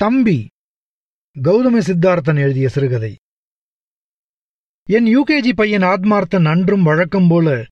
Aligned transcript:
தம்பி 0.00 0.46
கௌதம 1.42 1.78
சித்தார்த்தன் 1.78 2.36
எழுதிய 2.36 2.68
சிறுகதை. 2.68 3.16
என் 4.82 5.04
யூகேஜி 5.04 5.52
பையன் 5.52 5.80
ஆத்மார்த்தன் 5.80 6.44
அன்றும் 6.44 6.82
வழக்கம் 6.82 7.28
போல 7.28 7.64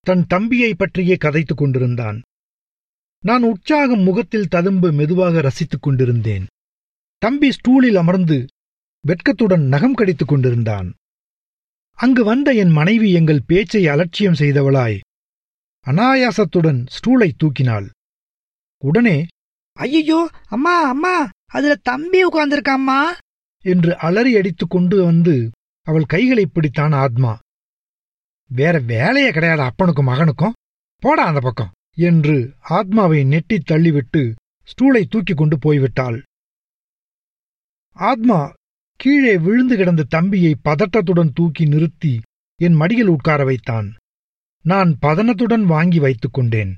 தன் 0.00 0.26
தம்பியைப் 0.34 0.78
பற்றியே 0.78 1.16
கதைத்துக் 1.16 1.56
கொண்டிருந்தான். 1.56 2.20
நான் 3.18 3.42
உற்சாகம் 3.42 4.00
முகத்தில் 4.00 4.48
ததும்பு 4.50 4.92
மெதுவாக 4.92 5.40
ரசித்துக் 5.40 5.82
கொண்டிருந்தேன். 5.82 6.46
தம்பி 7.18 7.50
ஸ்டூலில் 7.50 7.94
அமர்ந்து 7.94 8.46
வெட்கத்துடன் 9.06 9.66
நகம் 9.66 9.94
கடித்துக் 9.94 10.28
கொண்டிருந்தான். 10.28 10.94
அங்கு 11.90 12.24
வந்த 12.24 12.52
என் 12.52 12.70
மனைவி 12.70 13.12
எங்கள் 13.12 13.42
பேச்சை 13.46 13.88
அலட்சியம் 13.88 14.32
செய்தவளாய் 14.32 15.00
அனாயாசத்துடன் 15.86 16.86
ஸ்டூலை 16.86 17.30
தூக்கினாள். 17.44 17.90
உடனே 18.78 19.26
ஐயோ 19.72 20.30
அம்மா 20.46 20.88
அம்மா! 20.88 21.30
அதுல 21.50 21.74
தம்பி 21.74 22.26
உட்கார்ந்திருக்காம்மா? 22.26 23.02
என்று 23.62 23.98
அலறி 23.98 24.36
அடித்துக் 24.36 24.70
கொண்டு 24.70 25.04
வந்து 25.04 25.50
அவள் 25.82 26.04
கைகளைப் 26.04 26.50
பிடித்தான் 26.54 26.94
ஆத்மா. 26.94 27.38
வேற 28.48 28.78
வேலையே 28.78 29.30
கிடையாது 29.30 29.62
அப்பனுக்கும் 29.62 30.08
மகனுக்கும்? 30.08 30.52
போடா 30.96 31.24
அந்த 31.24 31.40
பக்கம் 31.40 31.72
என்று 31.96 32.54
ஆத்மாவை 32.60 33.24
நெட்டித் 33.24 33.70
தள்ளிவிட்டு 33.70 34.34
ஸ்டூலை 34.64 35.04
தூக்கிக் 35.08 35.36
கொண்டு 35.36 35.58
போய்விட்டாள். 35.58 36.22
ஆத்மா 37.92 38.52
கீழே 38.96 39.38
விழுந்து 39.38 39.76
கிடந்த 39.76 40.02
தம்பியை 40.02 40.56
பதட்டத்துடன் 40.64 41.30
தூக்கி 41.34 41.64
நிறுத்தி 41.64 42.20
என் 42.56 42.72
மடியில் 42.72 43.06
உட்கார 43.06 43.44
வைத்தான். 43.44 43.94
நான் 44.62 44.96
பதனத்துடன் 45.02 45.64
வாங்கி 45.64 45.98
வைத்துக் 45.98 46.32
கொண்டேன். 46.32 46.76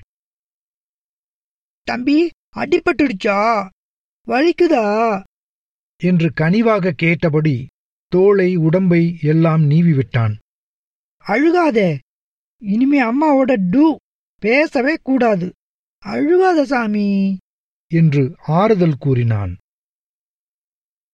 தம்பி 1.83 2.31
அடிபட்டுடுச்சா? 2.57 3.69
வலிக்குதா? 4.27 5.23
என்று 5.97 6.33
கனிவாக 6.41 6.91
கேட்டபடி 6.91 7.67
தோளை 8.09 8.56
உடம்பை 8.56 9.19
எல்லாம் 9.20 9.62
நீவி 9.62 9.92
விட்டான் 9.92 10.39
அழுகாதே. 11.27 11.98
இனிமே 12.62 13.03
அம்மாவோட 13.03 13.56
டூ 13.70 13.97
பேசவே 14.39 14.97
கூடாது. 15.03 15.53
அழுகாத 16.05 16.65
சாமி. 16.65 17.39
என்று 17.95 18.37
ஆறுதல் 18.47 18.97
கூறினான். 18.98 19.56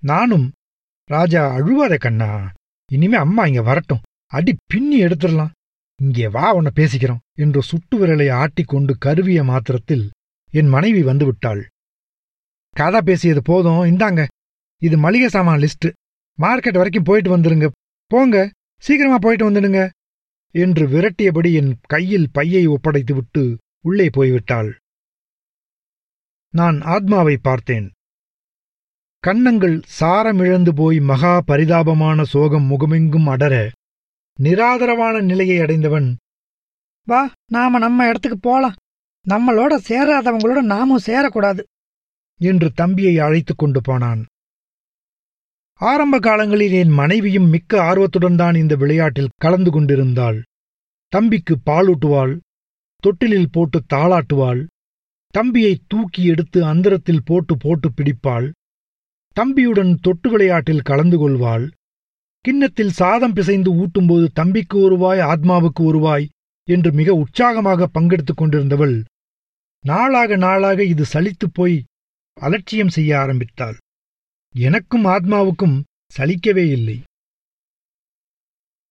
நானும் 0.01 0.53
ராஜா 1.05 1.57
அழுவாத 1.57 1.97
கண்ணா. 1.97 2.53
இனிமே 2.93 3.17
அம்மா 3.17 3.47
இங்க 3.47 3.63
வரட்டும். 3.63 4.01
அடி 4.27 4.57
பின்னி 4.67 5.03
எடுத்துடலாம். 5.03 5.51
இங்கே 6.03 6.29
வா 6.29 6.53
உன்னை 6.53 6.71
பேசிக்கிறோம் 6.75 7.23
என்று 7.39 7.63
சுட்டு 7.63 7.99
விரலை 7.99 8.31
ஆட்டிக்கொண்டு 8.33 8.95
கருவிய 8.99 9.45
மாத்திரத்தில் 9.45 10.11
என் 10.51 10.69
மனைவி 10.69 11.03
வந்துவிட்டாள். 11.03 11.63
கதை 12.79 13.01
பேசியது 13.05 13.43
போதும். 13.43 13.83
இந்தாங்க. 13.85 14.27
இது 14.83 14.97
மளிகை 14.99 15.29
சாமான் 15.29 15.61
லிஸ்ட் 15.61 15.89
மார்க்கெட் 16.39 16.79
வரைக்கும் 16.81 17.03
போயிட்டு 17.03 17.37
வந்துருங்க. 17.37 17.67
போங்க. 18.07 18.37
சீக்கிரமா 18.81 19.19
போயிட்டு 19.19 19.51
வந்துடுங்க. 19.51 19.81
என்று 20.51 20.85
விரட்டியபடி 20.89 21.51
என் 21.55 21.73
கையில் 21.89 22.29
பையை 22.33 22.69
ஒப்படைத்துவிட்டு 22.69 23.43
உள்ளே 23.85 24.07
போய்விட்டாள். 24.07 24.71
நான் 26.55 26.81
ஆத்மாவை 26.81 27.37
பார்த்தேன். 27.37 27.91
கன்னங்கள் 29.27 29.81
சாரமிழந்து 30.01 30.73
போய் 30.75 31.01
மகா 31.01 31.33
பரிதாபமான 31.47 32.23
சோகம் 32.23 32.71
முகமெங்கும் 32.71 33.27
அடர 33.27 33.55
நிராதரவான 34.39 35.23
நிலையை 35.23 35.59
அடைந்தவன் 35.61 36.09
வா 37.05 37.21
நாம 37.53 37.79
நம்ம 37.79 38.09
இடத்துக்கு 38.09 38.39
போலாம். 38.39 38.75
நம்மளோட 39.29 39.73
சேராதவங்களோட 39.89 40.61
நாமும் 40.63 41.07
சேரக்கூடாது. 41.07 41.63
என்று 42.41 42.69
தம்பியை 42.73 43.15
அழைத்துக் 43.19 43.59
கொண்டு 43.59 43.81
போனான். 43.81 44.23
ஆரம்ப 45.81 46.19
காலங்களில் 46.19 46.73
என் 46.73 46.93
மனைவியும் 46.93 47.49
மிக்க 47.49 47.73
ஆர்வத்துடன் 47.83 48.37
தான் 48.37 48.55
இந்த 48.55 48.75
விளையாட்டில் 48.77 49.35
கலந்து 49.37 49.71
கொண்டிருந்தாள். 49.71 50.39
தம்பிக்கு 51.13 51.55
பாலூட்டுவாள் 51.67 52.35
தொட்டிலில் 53.03 53.51
போட்டு 53.51 53.79
தாளாட்டுவாள் 53.95 54.63
தம்பியை 55.35 55.75
தூக்கி 55.87 56.23
எடுத்து 56.25 56.65
அந்தரத்தில் 56.65 57.25
போட்டு 57.25 57.55
போட்டு 57.57 57.89
பிடிப்பாள் 57.89 58.47
தம்பியுடன் 59.37 59.93
தொட்டு 60.01 60.31
விளையாட்டில் 60.31 60.81
கலந்து 60.81 61.19
கொள்வாள். 61.19 61.67
கிண்ணத்தில் 62.45 62.91
சாதம் 62.91 63.33
பிசைந்து 63.33 63.71
ஊட்டும்போது 63.75 64.27
தம்பிக்கு 64.33 64.77
ஒருவாய் 64.79 65.21
ஆத்மாவுக்கு 65.33 65.81
ஒருவாய் 65.81 66.27
என்று 66.69 66.93
மிக 66.93 67.15
உற்சாகமாக 67.15 67.89
பங்கெடுத்துக் 67.95 68.41
கொண்டிருந்தவள். 68.41 68.97
நாளாக 69.85 70.37
நாளாக 70.37 70.85
இது 70.85 71.05
சலித்துப் 71.13 71.55
போய் 71.55 71.77
அலட்சியம் 72.41 72.89
செய்ய 72.89 73.11
ஆரம்பித்தாள். 73.19 73.77
எனக்கும் 74.55 75.05
ஆத்மாவுக்கும் 75.05 75.77
சலிக்கவே 76.19 76.65
இல்லை. 76.71 76.99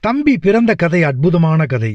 தம்பி 0.03 0.38
பிறந்த 0.38 0.72
கதை 0.75 1.03
அற்புதமான 1.03 1.66
கதை. 1.66 1.94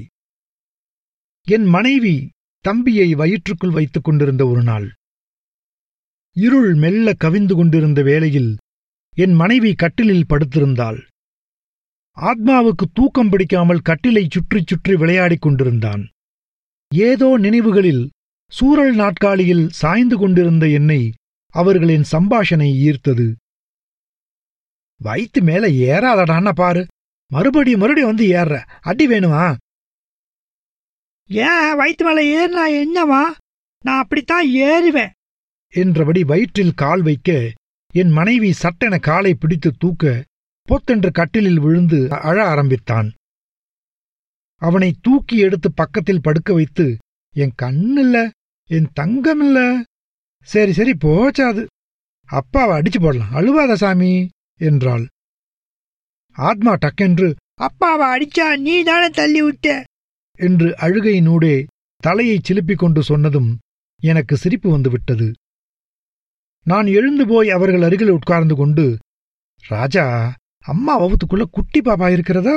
என் 1.46 1.66
மனைவி 1.66 2.16
தம்பியை 2.64 3.14
வயிற்றுக்குள் 3.14 3.70
வைத்துக் 3.70 4.04
கொண்டிருந்த 4.04 4.42
ஒரு 4.46 4.62
நாள். 4.62 4.88
இருள் 6.36 6.74
மெல்ல 6.74 7.14
கவிந்து 7.24 7.54
கொண்டிருந்த 7.54 8.02
வேளையில் 8.02 8.52
என் 9.16 9.34
மனைவி 9.34 9.74
கட்டிலில் 9.74 10.28
படுத்திருந்தாள். 10.28 11.00
ஆத்மாவுக்கு 12.16 12.84
தூக்கம் 12.92 13.30
பிடிக்காமல் 13.30 13.86
கட்டிலைச் 13.88 14.30
சுற்றி 14.30 14.60
சுற்றி 14.66 14.94
விளையாடிக் 14.94 15.40
கொண்டிருந்தான். 15.40 16.02
ஏதோ 16.92 17.28
நினைவுகளில் 17.38 18.04
சூரல் 18.52 18.94
நாட்காலியில் 18.96 19.66
சாய்ந்து 19.80 20.16
கொண்டிருந்த 20.18 20.64
என்னை 20.68 21.00
அவர்களின் 21.52 22.04
சம்பாஷணை 22.12 22.68
ஈர்த்தது. 22.82 23.34
வயித்து 25.04 25.40
மேல 25.40 25.68
ஏறாதடான்னா 25.68 26.52
பாரு. 26.52 26.86
மறுபடி 27.32 27.76
மறுபடி 27.76 28.04
வந்து 28.04 28.26
ஏறுற. 28.26 28.58
அடி 28.80 29.06
வேணுமா? 29.06 29.56
ஏன் 31.26 31.76
வயிற்று 31.76 32.04
மேல 32.04 32.20
ஏறினா 32.22 32.64
என்னவா 32.74 33.24
நான் 33.80 34.02
அப்படித்தான் 34.02 34.46
ஏறுவேன். 34.48 35.10
என்றபடி 35.68 36.24
வயிற்றில் 36.24 36.74
கால் 36.74 37.02
வைக்க 37.02 37.52
என் 37.94 38.10
மனைவி 38.10 38.52
சட்டென 38.52 38.98
காலை 38.98 39.34
பிடித்து 39.34 39.72
தூக்க 39.78 40.24
பொத்தென்று 40.62 41.10
கட்டிலில் 41.10 41.60
விழுந்து 41.60 42.10
அழ 42.10 42.48
ஆரம்பித்தான். 42.48 43.12
அவனை 44.56 44.94
தூக்கி 45.00 45.38
எடுத்து 45.38 45.72
பக்கத்தில் 45.72 46.22
படுக்க 46.22 46.52
வைத்து 46.52 46.98
என் 47.34 47.54
கண்ணில்ல? 47.62 48.30
என் 48.64 48.88
தங்கமில்ல? 49.00 49.82
சரி 50.48 50.72
சரி 50.72 50.92
போச்சாது 51.04 51.62
அப்பாவை 52.28 52.80
அடிச்சு 52.80 52.98
போடலாம். 53.00 53.32
அழுவாத 53.34 53.72
சாமி 53.74 54.12
என்றாள். 54.60 55.04
ஆத்மா 56.38 56.72
டக்கென்று 56.74 57.28
அப்பாவை 57.60 58.06
அடிச்சா 58.14 58.46
நீ 58.56 58.82
தானே 58.82 59.08
தள்ளி 59.08 59.42
விட்ட? 59.42 59.66
என்று 60.38 60.68
அழுகையினூடே 60.80 61.54
தலையைச் 62.02 62.46
சிலுப்பிக் 62.46 62.82
கொண்டு 62.82 63.02
சொன்னதும் 63.02 63.50
எனக்கு 64.00 64.34
சிரிப்பு 64.36 64.70
வந்துவிட்டது 64.70 65.28
நான் 66.66 66.86
எழுந்து 66.86 67.24
போய் 67.26 67.50
அவர்கள் 67.50 67.82
அருகில் 67.82 68.08
உட்கார்ந்து 68.08 68.54
கொண்டு 68.54 68.84
ராஜா 69.64 70.06
அம்மா 70.64 70.94
வவுத்துக்குள்ள 71.00 71.44
குட்டி 71.50 71.80
பாப்பா 71.80 72.12
இருக்கிறதா? 72.12 72.56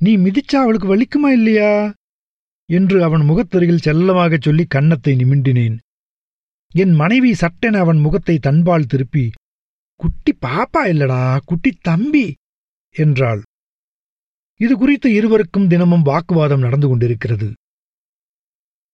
நீ 0.00 0.16
மிதிச்சா 0.16 0.58
அவளுக்கு 0.62 0.88
வலிக்குமா 0.88 1.30
இல்லையா? 1.32 1.70
என்று 2.68 3.04
அவன் 3.04 3.20
முகத்தருகில் 3.20 3.84
செல்லமாகச் 3.84 4.42
சொல்லி 4.42 4.64
கன்னத்தை 4.64 5.12
நிமிண்டினேன். 5.16 5.76
என் 6.74 6.92
மனைவி 6.92 7.34
சட்டென 7.34 7.78
அவன் 7.78 7.98
முகத்தை 7.98 8.38
தன்பால் 8.38 8.86
திருப்பி 8.86 9.24
குட்டி 10.00 10.32
பாப்பா 10.46 10.82
இல்லடா 10.92 11.38
குட்டி 11.44 11.70
தம்பி 11.82 12.26
என்றாள். 12.94 13.42
இது 14.60 14.74
குறித்து 14.78 15.08
இருவருக்கும் 15.12 15.66
தினமும் 15.66 16.02
வாக்குவாதம் 16.02 16.60
நடந்து 16.60 16.88
கொண்டிருக்கிறது. 16.88 17.48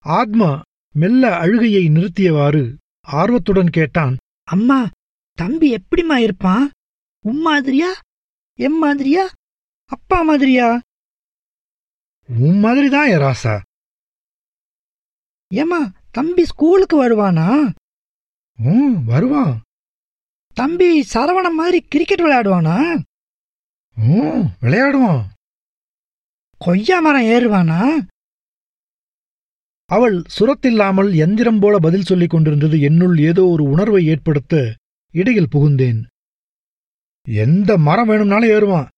ஆத்மா 0.04 0.62
மெல்ல 0.94 1.22
அழுகையை 1.36 1.84
நிறுத்தியவாறு 1.88 2.62
ஆர்வத்துடன் 3.00 3.70
கேட்டான் 3.70 4.14
அம்மா 4.48 4.80
தம்பி 5.38 5.68
எப்படிம்மா 5.74 6.16
இருப்பான்? 6.16 6.70
உம் 7.24 7.40
மாதிரியா? 7.40 7.90
எம் 8.58 8.78
மாதிரியா? 8.78 9.24
அப்பா 9.90 10.22
மாதிரியா? 10.22 10.68
உம் 12.28 12.58
மாதிரிதான் 12.58 13.08
என் 13.08 13.24
ராசா 13.26 13.54
ஏம்மா 15.50 15.80
தம்பி 16.16 16.44
ஸ்கூலுக்கு 16.50 16.96
வருவானா? 17.02 17.48
ம் 18.58 18.96
வருவான் 19.10 19.54
தம்பி 20.56 20.88
சரவணன் 21.12 21.56
மாதிரி 21.60 21.78
கிரிக்கெட் 21.92 22.22
விளையாடுவானா? 22.24 22.76
ம் 23.96 24.44
விளையாடுவான். 24.62 25.22
கொய்யா 26.60 26.98
மரம் 27.00 27.28
ஏறுவானா? 27.34 27.80
அவள் 29.90 30.16
சுரத்தில்லாமல் 30.36 31.10
எந்திரம் 31.24 31.60
போல 31.62 31.74
பதில் 31.86 32.08
சொல்லிக் 32.10 32.32
கொண்டிருந்தது 32.34 32.76
என்னுள் 32.88 33.16
ஏதோ 33.30 33.42
ஒரு 33.54 33.64
உணர்வை 33.72 34.00
ஏற்படுத்த 34.12 34.54
இடையில் 35.14 35.52
புகுந்தேன். 35.54 36.00
எந்த 37.26 37.70
மரம் 37.88 38.08
வேணும்னாலும் 38.10 38.52
ஏறுவான். 38.56 38.88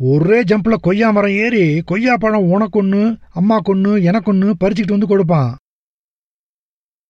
ஒரே 0.00 0.40
ஜம்ப்ல 0.50 0.74
கொய்யா 0.86 1.08
மரம் 1.10 1.36
ஏறி 1.44 1.64
கொய்யா 1.90 2.14
பழம் 2.16 2.50
உனக்கொன்னு 2.54 3.02
அம்மாக்கொன்னு 3.40 3.92
எனக்கொன்னு 4.10 4.48
பறிச்சுக்கிட்டு 4.60 4.96
வந்து 4.96 5.12
கொடுப்பான். 5.12 5.50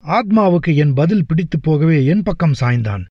ஆத்மாவுக்கு 0.05 0.77
என் 0.77 0.95
பதில் 0.95 1.27
பிடித்துப் 1.27 1.63
போகவே 1.63 2.05
என் 2.05 2.23
பக்கம் 2.23 2.55
சாய்ந்தான். 2.61 3.05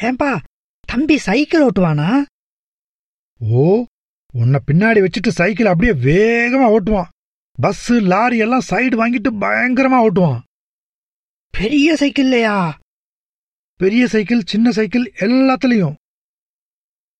ஏன்பா 0.00 0.38
தம்பி 0.86 1.18
சைக்கிள் 1.18 1.66
ஓட்டுவானா? 1.66 2.22
ஓ 3.38 3.84
உன்னை 4.32 4.60
பின்னாடி 4.66 5.06
வச்சுட்டு 5.06 5.28
சைக்கிள் 5.28 5.66
அப்படியே 5.66 5.92
வேகமா 5.92 6.76
ஓட்டுவான். 6.76 7.08
பஸ் 7.52 7.92
லாரி 7.92 8.38
எல்லாம் 8.38 8.62
சைடு 8.70 8.96
வாங்கிட்டு 8.96 9.28
பயங்கரமா 9.40 10.06
ஓட்டுவான். 10.08 10.40
பெரிய 11.50 11.96
சைக்கிள்லையா? 12.00 12.72
பெரிய 13.74 14.06
சைக்கிள் 14.06 14.42
சின்ன 14.46 14.70
சைக்கிள் 14.70 15.12
எல்லாத்துலயும். 15.20 15.94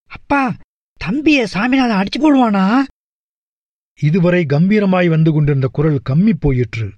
அப்பா 0.08 0.56
தம்பிய 1.05 1.46
சாமிநாதன் 1.46 1.96
அடிச்சு 1.96 2.19
போடுவானா? 2.19 2.82
இதுவரை 4.02 4.44
கம்பீரமாய் 4.44 5.08
வந்து 5.08 5.32
கொண்டிருந்த 5.32 5.69
குரல் 5.72 6.00
கம்மி 6.10 6.32
போயிற்று. 6.40 6.93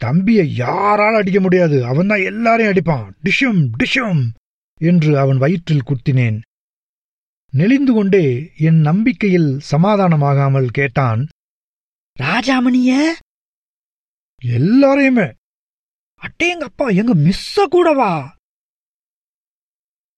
தம்பியை 0.00 0.58
யாரால 0.58 1.14
அடிக்க 1.16 1.40
முடியாது. 1.40 1.86
அவன்தான் 1.86 2.22
எல்லாரையும் 2.22 2.72
அடிப்பான். 2.72 3.08
டிஷம் 3.24 3.62
டிஷம் 3.78 4.22
என்று 4.80 5.18
அவன் 5.18 5.36
வயிற்றில் 5.36 5.86
குத்தினேன். 5.86 6.38
நெளிந்து 7.52 7.92
கொண்டே 7.92 8.26
என் 8.58 8.80
நம்பிக்கையில் 8.80 9.50
சமாதானமாகாமல் 9.70 10.70
கேட்டான் 10.70 11.22
ராஜாமணிய! 12.16 12.92
எல்லாரையுமே. 14.42 15.26
அட்டேங்கப்பா 16.22 16.86
எங்க 16.94 17.14
மிஸ்ஸ 17.14 17.64
கூடவா? 17.70 18.12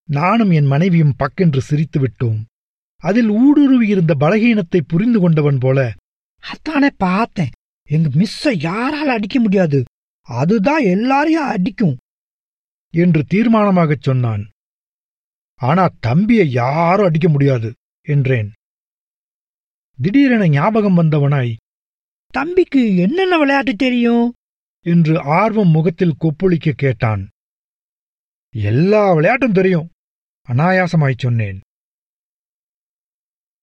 நானும் 0.08 0.50
என் 0.50 0.66
மனைவியும் 0.66 1.16
பக்கென்று 1.18 1.58
சிரித்து 1.58 1.98
விட்டோம். 2.00 2.38
அதில் 3.02 3.30
ஊடுருவியிருந்த 3.30 4.12
பலகீனத்தை 4.20 4.80
புரிந்து 4.86 5.20
கொண்டவன் 5.20 5.58
போல. 5.58 5.78
அத்தானே 6.44 6.90
பார்த்தேன். 6.98 7.52
எங்க 7.90 8.08
மிஸ்ஸ 8.08 8.44
யாரால 8.44 9.12
அடிக்க 9.16 9.40
முடியாது? 9.40 9.84
அதுதான் 10.20 10.82
எல்லாரையும் 10.82 11.44
அடிக்கும். 11.44 11.96
என்று 12.90 13.24
தீர்மானமாகச் 13.34 14.02
சொன்னான். 14.02 14.48
ஆனா 15.54 15.88
தம்பியை 16.00 16.50
யாரும் 16.50 17.06
அடிக்க 17.06 17.28
முடியாது 17.28 17.72
என்றேன். 18.02 18.52
திடீரென 20.02 20.48
ஞாபகம் 20.48 20.96
வந்தவனாய் 20.96 21.56
தம்பிக்கு 22.26 22.96
என்னென்ன 22.96 23.38
விளையாட்டு 23.38 23.76
தெரியும்? 23.76 24.32
என்று 24.82 25.20
ஆர்வம் 25.20 25.68
முகத்தில் 25.68 26.16
கொப்பளிக்க 26.20 26.70
கேட்டான். 26.70 27.28
எல்லா 28.52 29.14
விளையாட்டும் 29.14 29.52
தெரியும் 29.52 29.88
அனாயாசமாய் 30.48 31.18
சொன்னேன். 31.18 31.60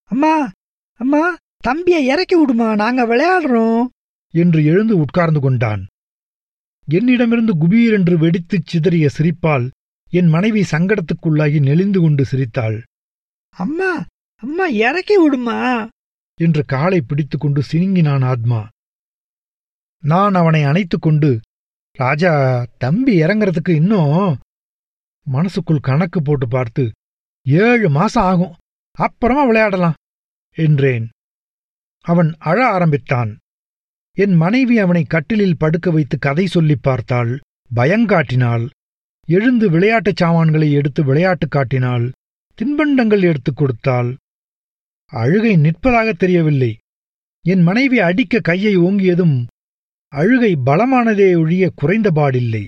அம்மா 0.04 0.50
அம்மா 0.92 1.36
தம்பிய 1.56 2.00
இறக்கி 2.00 2.36
விடுமா? 2.36 2.74
நாங்க 2.74 3.06
விளையாடுறோம். 3.06 3.86
என்று 4.30 4.64
எழுந்து 4.64 4.96
உட்கார்ந்து 4.96 5.40
கொண்டான். 5.40 5.86
என்னிடமிருந்து 6.88 7.56
குபீரென்று 7.56 8.16
வெடித்துச் 8.16 8.66
சிதறிய 8.66 9.08
சிரிப்பால் 9.18 9.70
என் 10.10 10.26
மனைவி 10.26 10.64
சங்கடத்துக்குள்ளாகி 10.70 11.60
நெளிந்து 11.60 12.00
கொண்டு 12.00 12.24
சிரித்தாள். 12.24 12.82
அம்மா 13.48 14.04
அம்மா 14.36 14.66
இறக்கி 14.66 15.16
விடுமா? 15.18 15.88
என்று 16.34 16.64
காலை 16.64 17.00
பிடித்துக்கொண்டு 17.00 17.62
சினுங்கினான் 17.72 18.24
ஆத்மா. 18.24 18.68
நான் 19.98 20.34
அவனை 20.34 20.62
அணைத்துக் 20.62 21.02
கொண்டு 21.02 21.40
ராஜா 21.92 22.64
தம்பி 22.78 23.22
இறங்கறதுக்கு 23.22 23.70
இன்னும் 23.70 24.38
மனசுக்குள் 25.24 25.78
கணக்கு 25.78 26.22
போட்டு 26.22 26.48
பார்த்து 26.48 26.92
ஏழு 27.42 27.90
மாசம் 27.90 28.24
ஆகும் 28.24 28.54
அப்புறமா 28.90 29.44
விளையாடலாம் 29.44 29.94
என்றேன். 30.54 31.08
அவன் 32.00 32.34
அழ 32.38 32.66
ஆரம்பித்தான். 32.66 33.38
என் 34.18 34.34
மனைவி 34.34 34.78
அவனை 34.78 35.04
கட்டிலில் 35.04 35.56
படுக்க 35.56 35.90
வைத்து 35.90 36.18
கதை 36.18 36.46
சொல்லிப் 36.46 36.82
பார்த்தாள். 36.82 37.40
பயங்காட்டினாள் 37.74 38.70
எழுந்து 39.26 39.70
விளையாட்டுச் 39.70 40.16
சாமான்களை 40.16 40.72
எடுத்து 40.72 41.04
விளையாட்டு 41.04 41.48
காட்டினாள். 41.48 42.12
தின்பண்டங்கள் 42.54 43.20
எடுத்துக் 43.20 43.56
கொடுத்தாள். 43.56 44.16
அழுகை 45.06 45.56
நிற்பதாகத் 45.56 46.18
தெரியவில்லை. 46.18 46.78
என் 47.46 47.62
மனைவி 47.62 47.98
அடிக்க 47.98 48.40
கையை 48.40 48.76
ஓங்கியதும் 48.76 49.46
அழுகை 50.08 50.54
பலமானதே 50.66 51.38
ஒழிய 51.38 51.72
குறைந்தபாடில்லை. 51.82 52.66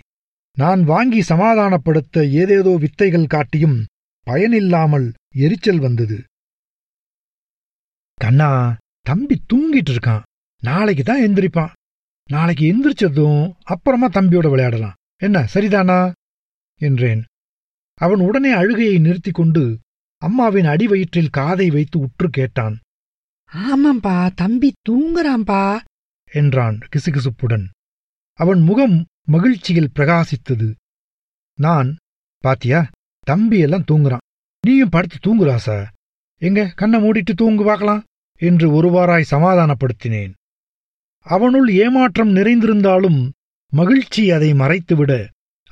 நான் 0.56 0.82
வாங்கி 0.82 1.20
சமாதானப்படுத்த 1.20 2.30
ஏதேதோ 2.30 2.76
வித்தைகள் 2.80 3.26
காட்டியும் 3.26 3.86
பயனில்லாமல் 4.20 5.12
எரிச்சல் 5.34 5.78
வந்தது. 5.78 6.24
கண்ணா 8.14 8.76
தம்பி 9.00 9.42
தூங்கிட்டு 9.54 9.90
இருக்கான். 9.90 10.28
நாளைக்கு 10.60 11.02
தான் 11.02 11.20
எந்திரிப்பான். 11.20 11.72
நாளைக்கு 12.26 12.64
எந்திரிச்சதும் 12.72 13.52
அப்புறமா 13.62 14.08
தம்பியோட 14.08 14.48
விளையாடலாம். 14.48 14.94
என்ன 15.16 15.48
சரிதானா? 15.54 16.12
என்றேன். 16.76 17.24
அவன் 17.94 18.20
உடனே 18.20 18.52
அழுகையை 18.52 18.98
நிறுத்திக் 18.98 19.34
கொண்டு 19.34 19.78
அம்மாவின் 20.16 20.64
அடிவயிற்றில் 20.64 21.30
காதை 21.30 21.70
வைத்து 21.70 21.98
உற்று 21.98 22.28
கேட்டான். 22.28 22.78
ஆமாம்பா 23.52 24.30
தம்பி 24.34 24.72
தூங்குறான்பா 24.88 25.80
என்றான் 26.32 26.78
கிசுகிசுப்புடன். 26.96 27.64
அவன் 28.32 28.60
முகம் 28.60 29.06
மகிழ்ச்சியில் 29.24 29.90
பிரகாசித்தது. 29.94 30.74
நான் 31.54 31.96
பாத்தியா 32.38 32.90
தம்பி 33.20 33.58
எல்லாம் 33.58 33.84
தூங்குறான். 33.84 34.24
நீயும் 34.66 34.88
படுத்து 34.88 35.16
தூங்குறாசா 35.18 35.86
எங்க 36.36 36.72
கண்ணை 36.76 37.02
மூடிட்டு 37.02 37.34
தூங்கு 37.34 37.64
பார்க்கலாம் 37.64 38.04
என்று 38.36 38.82
ஒருவாராய் 38.82 39.30
சமாதானப்படுத்தினேன். 39.30 40.32
அவனுள் 41.26 41.68
ஏமாற்றம் 41.72 42.36
நிறைந்திருந்தாலும் 42.36 43.20
மகிழ்ச்சி 43.72 44.30
அதை 44.30 44.52
மறைத்துவிட 44.52 45.12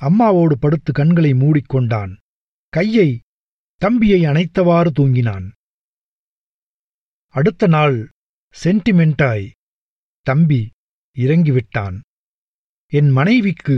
அம்மாவோடு 0.01 0.55
படுத்து 0.59 0.91
கண்களை 0.93 1.31
மூடிக்கொண்டான். 1.33 2.11
கையை 2.73 3.09
தம்பியை 3.81 4.19
அணைத்தவாறு 4.21 4.89
தூங்கினான். 4.99 5.47
அடுத்த 7.35 7.67
நாள் 7.67 7.97
சென்டிமெண்டாய் 8.55 9.47
தம்பி 10.25 10.61
இறங்கிவிட்டான். 11.17 11.97
என் 12.93 13.09
மனைவிக்கு 13.09 13.77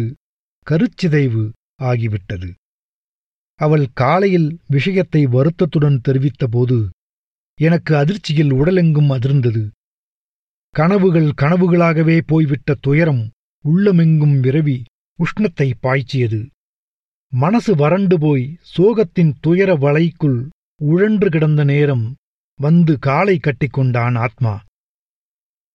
கருச்சிதைவு 0.67 1.43
ஆகிவிட்டது. 1.81 2.49
அவள் 3.59 3.85
காலையில் 3.93 4.49
விஷயத்தை 4.67 5.25
வருத்தத்துடன் 5.25 6.01
தெரிவித்தபோது 6.07 6.77
எனக்கு 7.59 7.95
அதிர்ச்சியில் 7.95 8.53
உடலெங்கும் 8.53 9.11
அதிர்ந்தது. 9.17 9.63
கனவுகள் 10.75 11.31
கனவுகளாகவே 11.41 12.21
போய்விட்ட 12.25 12.73
துயரம் 12.73 13.31
உள்ளமெங்கும் 13.65 14.41
விரவி 14.41 14.83
உஷ்ணத்தை 15.19 15.73
பாய்ச்சியது. 15.83 16.49
மனசு 17.33 17.75
வறண்டு 17.75 18.19
போய் 18.19 18.57
சோகத்தின் 18.77 19.33
துயர 19.39 19.75
வலைக்குள் 19.75 20.49
உழன்று 20.81 21.29
கிடந்த 21.29 21.63
நேரம் 21.63 22.15
வந்து 22.55 22.99
காலை 22.99 23.39
கட்டிக்கொண்டான் 23.39 24.17
ஆத்மா. 24.17 24.63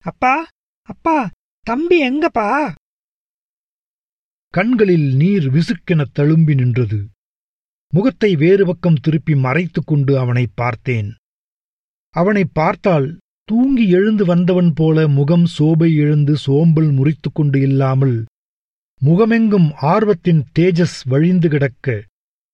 அப்பா 0.02 0.48
அப்பா 0.82 1.30
தம்பி 1.60 2.10
எங்கப்பா? 2.10 2.74
கண்களில் 4.48 5.16
நீர் 5.16 5.50
விசுக்கெனத் 5.52 6.14
தழும்பி 6.18 6.54
நின்றது. 6.54 7.08
முகத்தை 7.92 8.36
வேறு 8.36 8.66
பக்கம் 8.66 8.94
திருப்பி 8.94 9.34
மறைத்துக் 9.34 9.86
கொண்டு 9.86 10.18
அவனைப் 10.18 10.52
பார்த்தேன். 10.54 11.14
அவனைப் 12.08 12.54
பார்த்தால் 12.54 13.18
தூங்கி 13.48 13.88
எழுந்து 13.88 14.24
வந்தவன் 14.24 14.72
போல 14.74 15.08
முகம் 15.08 15.44
சோபை 15.58 15.96
எழுந்து 15.96 16.36
சோம்பல் 16.36 16.88
முறித்துக் 16.90 17.34
கொண்டு 17.34 17.60
இல்லாமல் 17.60 18.24
முகமெங்கும் 19.00 19.68
ஆர்வத்தின் 19.82 20.42
தேஜஸ் 20.58 20.96
வழிந்து 21.04 21.48
கிடக்க 21.48 22.04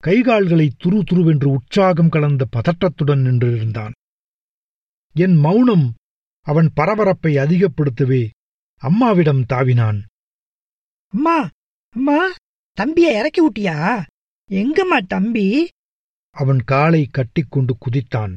கைகால்களை 0.03 0.67
துரு 0.85 1.01
துருவென்று 1.11 1.45
உற்சாகம் 1.45 2.09
கலந்த 2.09 2.47
பதற்றத்துடன் 2.57 3.23
நின்றிருந்தான். 3.23 3.93
என் 5.17 5.37
மௌனம் 5.37 5.95
அவன் 6.47 6.71
பரபரப்பை 6.75 7.37
அதிகப்படுத்தவே 7.37 8.23
அம்மாவிடம் 8.83 9.43
தாவினான். 9.53 10.01
அம்மா 11.13 11.49
அம்மா 11.95 12.21
தம்பிய 12.79 13.19
இறக்கி 13.19 13.49
விட்டியா? 13.49 14.05
எங்கம்மா 14.51 14.99
தம்பி? 15.07 15.69
அவன் 16.37 16.63
காலை 16.65 17.09
கட்டிக்கொண்டு 17.11 17.77
குதித்தான். 17.85 18.35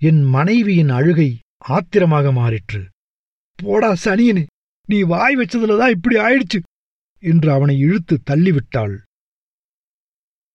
என் 0.00 0.22
மனைவியின் 0.22 0.88
அழுகை 0.88 1.30
ஆத்திரமாக 1.64 2.32
மாறிற்று. 2.32 2.84
போடா 3.56 3.96
சனியனே 4.04 4.46
நீ 4.86 5.02
வாய் 5.02 5.36
வச்சதுலதான் 5.36 5.90
இப்படி 5.90 6.16
ஆயிடுச்சு 6.16 6.60
என்று 7.18 7.52
அவனை 7.52 7.78
இழுத்து 7.78 8.22
தள்ளிவிட்டாள். 8.30 8.96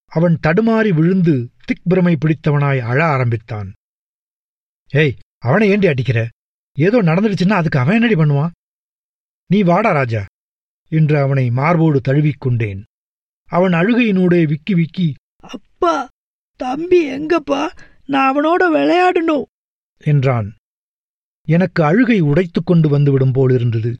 அவன் 0.06 0.40
தடுமாறி 0.48 0.94
விழுந்து 0.94 1.50
திக்பிரமை 1.68 2.16
பிடித்தவனாய் 2.16 2.80
அழ 2.80 3.06
ஆரம்பித்தான். 3.06 3.74
ஏய் 4.90 5.16
அவனை 5.38 5.70
ஏண்டி 5.70 5.88
அடிக்கிற? 5.88 6.30
ஏதோ 6.74 7.02
நடந்துடுச்சுன்னா 7.02 7.52
அதுக்கு 7.52 7.80
அவன் 7.80 8.02
என்னடி 8.02 8.16
பண்ணுவான்? 8.16 8.52
நீ 9.46 9.64
வாடா 9.64 9.92
ராஜா 9.92 10.26
என்று 10.90 11.20
அவனை 11.20 11.50
மார்போடு 11.50 12.02
தழுவிக் 12.02 12.86
அவன் 13.46 13.72
அழுகையினூடே 13.72 14.48
விக்கி 14.48 14.74
விக்கி 14.74 15.14
அப்பா 15.38 16.08
தம்பி 16.56 17.12
எங்கப்பா? 17.12 17.74
நான் 18.06 18.30
அவனோட 18.32 18.64
விளையாடணும் 18.76 19.44
என்றான். 19.98 20.56
எனக்கு 21.50 21.84
அழுகை 21.84 22.20
உடைத்துக் 22.22 22.66
கொண்டு 22.66 22.90
வந்துவிடும் 22.90 23.32
போலிருந்தது 23.32 23.98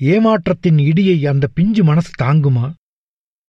ஏமாற்றத்தின் 0.00 0.78
இடியை 0.88 1.28
அந்த 1.28 1.46
பிஞ்சு 1.46 1.84
மனசு 1.84 2.24
தாங்குமா? 2.24 2.72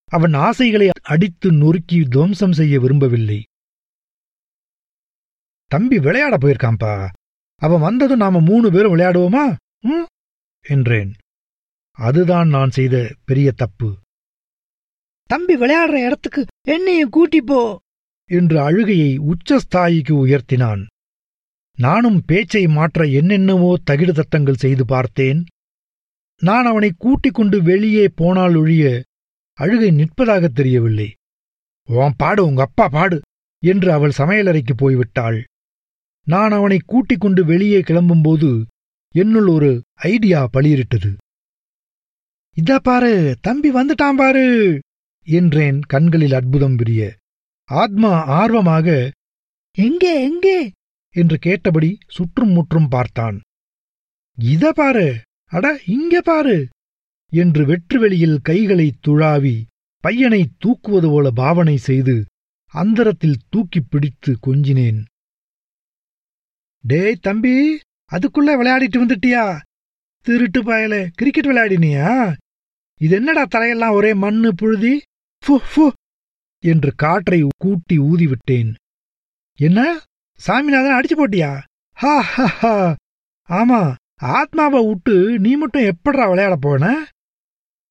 அவன் 0.06 0.34
ஆசைகளை 0.34 0.90
அடித்து 1.02 1.52
நொறுக்கி 1.52 2.08
துவம்சம் 2.08 2.52
செய்ய 2.52 2.80
விரும்பவில்லை. 2.80 3.44
தம்பி 5.66 6.00
விளையாட 6.00 6.38
போயிருக்காம்பா 6.38 6.94
அவன் 7.56 7.82
வந்ததும் 7.82 8.18
நாம 8.18 8.40
மூணு 8.40 8.72
பேரும் 8.72 8.96
விளையாடுவோமா? 8.96 9.46
ம் 9.80 10.06
என்றேன். 10.62 11.14
அதுதான் 11.92 12.50
நான் 12.50 12.70
செய்த 12.70 13.16
பெரிய 13.26 13.52
தப்பு. 13.52 13.98
தம்பி 15.24 15.56
விளையாடுற 15.58 16.06
இடத்துக்கு 16.06 16.46
என்னையும் 16.68 17.10
கூட்டி 17.10 17.42
போ 17.42 17.80
என்று 18.30 18.60
அழுகையை 18.62 19.12
உச்சஸ்தாயிக்கு 19.20 20.14
உயர்த்தினான். 20.26 20.86
நானும் 21.78 22.24
பேச்சை 22.26 22.68
மாற்ற 22.68 23.06
என்னென்னவோ 23.06 23.76
தகிடு 23.92 24.12
தத்தங்கள் 24.12 24.54
செய்து 24.54 24.86
பார்த்தேன். 24.86 25.46
நான் 26.40 26.66
அவனை 26.66 26.92
கூட்டிக் 26.98 27.34
கொண்டு 27.34 27.64
வெளியே 27.64 28.08
போனால் 28.08 28.56
ஒழிய 28.56 29.04
அழுகை 29.54 29.92
நிற்பதாகத் 29.92 30.56
தெரியவில்லை. 30.56 31.14
உன் 31.86 32.14
பாடு 32.18 32.46
உங்க 32.46 32.62
அப்பா 32.62 32.88
பாடு 32.88 33.22
என்று 33.60 33.92
அவள் 33.92 34.12
சமையலறைக்கு 34.18 34.74
போய்விட்டாள். 34.78 35.44
நான் 36.24 36.52
அவனை 36.52 36.80
கூட்டிக் 36.86 37.20
கொண்டு 37.20 37.46
வெளியே 37.46 37.80
கிளம்பும்போது 37.80 38.62
என்னுள் 39.12 39.48
ஒரு 39.48 39.82
ஐடியா 39.94 40.50
பளிரிட்டது. 40.54 41.16
இதா 42.62 42.76
பாரு 42.76 43.38
தம்பி 43.42 43.72
வந்துட்டான் 43.72 44.18
பாரு 44.18 44.80
என்றேன் 45.26 45.80
கண்களில் 45.80 46.34
அற்புதம் 46.34 46.76
பிரிய. 46.76 47.16
ஆத்மா 47.66 48.24
ஆர்வமாக 48.24 49.12
எங்கே 49.72 50.24
எங்கே? 50.24 50.72
என்று 51.10 51.38
கேட்டபடி 51.38 51.98
சுற்றும் 52.08 52.50
முற்றும் 52.50 52.88
பார்த்தான். 52.88 53.42
இத 54.36 54.74
பாரு 54.74 55.22
அட 55.46 55.80
இங்க 55.86 56.22
பாரு 56.22 56.68
என்று 57.32 57.66
வெற்றுவெளியில் 57.66 58.40
கைகளை 58.42 58.94
துழாவி 59.08 59.64
பையனை 59.98 60.50
தூக்குவது 60.58 61.08
போல 61.08 61.30
பாவனை 61.32 61.78
செய்து 61.78 62.26
அந்தரத்தில் 62.72 63.40
தூக்கிப் 63.50 63.86
பிடித்து 63.90 64.38
கொஞ்சினேன். 64.48 65.04
டேய் 66.80 67.16
தம்பி 67.16 67.76
அதுக்குள்ள 68.12 68.56
விளையாடிட்டு 68.56 68.98
வந்துட்டியா? 68.98 69.60
திருட்டு 70.22 70.64
பயல 70.64 71.08
கிரிக்கெட் 71.14 71.46
விளையாடினியா? 71.46 72.36
இது 72.98 73.16
என்னடா 73.16 73.46
தரையெல்லாம் 73.46 73.92
ஒரே 73.92 74.14
மண்ணு 74.14 74.56
புழுதி? 74.56 75.02
ஃபு 75.48 75.58
ஃபு 75.76 75.90
என்று 76.60 76.96
காற்றை 76.96 77.44
கூட்டி 77.58 78.00
ஊதிவிட்டேன். 78.00 78.74
என்ன? 79.56 80.02
சாமிநாதன் 80.40 80.98
அடிச்சு 80.98 81.16
போட்டியா? 81.20 81.52
ஹா 81.98 82.16
ஹா 82.34 82.46
ஹா. 82.62 82.74
ஆமா 83.50 83.80
ஆத்மாவை 84.38 84.80
விட்டு 84.88 85.16
நீ 85.40 85.52
மட்டும் 85.56 85.88
எப்படா 85.92 86.26
விளையாட 86.30 86.56
போன? 86.66 86.84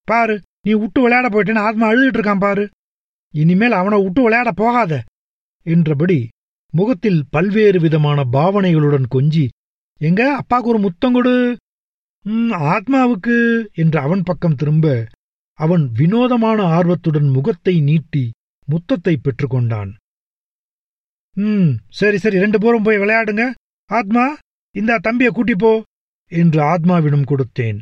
பாரு 0.09 0.35
நீ 0.61 0.73
விட்டு 0.83 1.01
விளையாட 1.01 1.27
போயிட்டேன்னு 1.29 1.67
ஆத்மா 1.69 1.85
அழுதுட்டு 1.91 2.19
இருக்கான் 2.19 2.45
பாரு. 2.47 2.65
இனிமேல் 3.35 3.79
அவனை 3.81 3.99
விட்டு 4.03 4.21
விளையாட 4.23 4.51
போகாத. 4.53 4.93
என்றபடி 5.67 6.19
முகத்தில் 6.75 7.21
பல்வேறு 7.31 7.79
விதமான 7.81 8.19
பாவனைகளுடன் 8.37 9.07
கொஞ்சி 9.15 9.45
எங்க 10.01 10.23
அப்பாக்கு 10.41 10.71
ஒரு 10.73 10.79
முத்தம் 10.79 11.15
கொடு. 11.17 11.35
ஆத்மாவுக்கு 12.75 13.37
என்று 13.83 13.99
அவன் 14.01 14.23
பக்கம் 14.23 14.59
திரும்ப 14.61 14.87
அவன் 15.59 15.85
வினோதமான 15.99 16.59
ஆர்வத்துடன் 16.77 17.29
முகத்தை 17.29 17.75
நீட்டி 17.81 18.25
முத்தத்தை 18.69 19.15
பெற்றுக்கொண்டான். 19.17 19.93
ம் 21.39 21.71
சரி 21.89 22.19
சரி 22.19 22.39
ரெண்டு 22.39 22.59
பேரும் 22.59 22.83
போய் 22.83 22.99
விளையாடுங்க. 22.99 23.51
ஆத்மா 23.87 24.37
இந்த 24.75 24.99
தம்பியை 24.99 25.33
கூட்டி 25.33 25.55
போ 25.55 25.83
என்று 26.29 26.61
ஆத்மாவிடம் 26.63 27.25
கொடுத்தேன். 27.25 27.79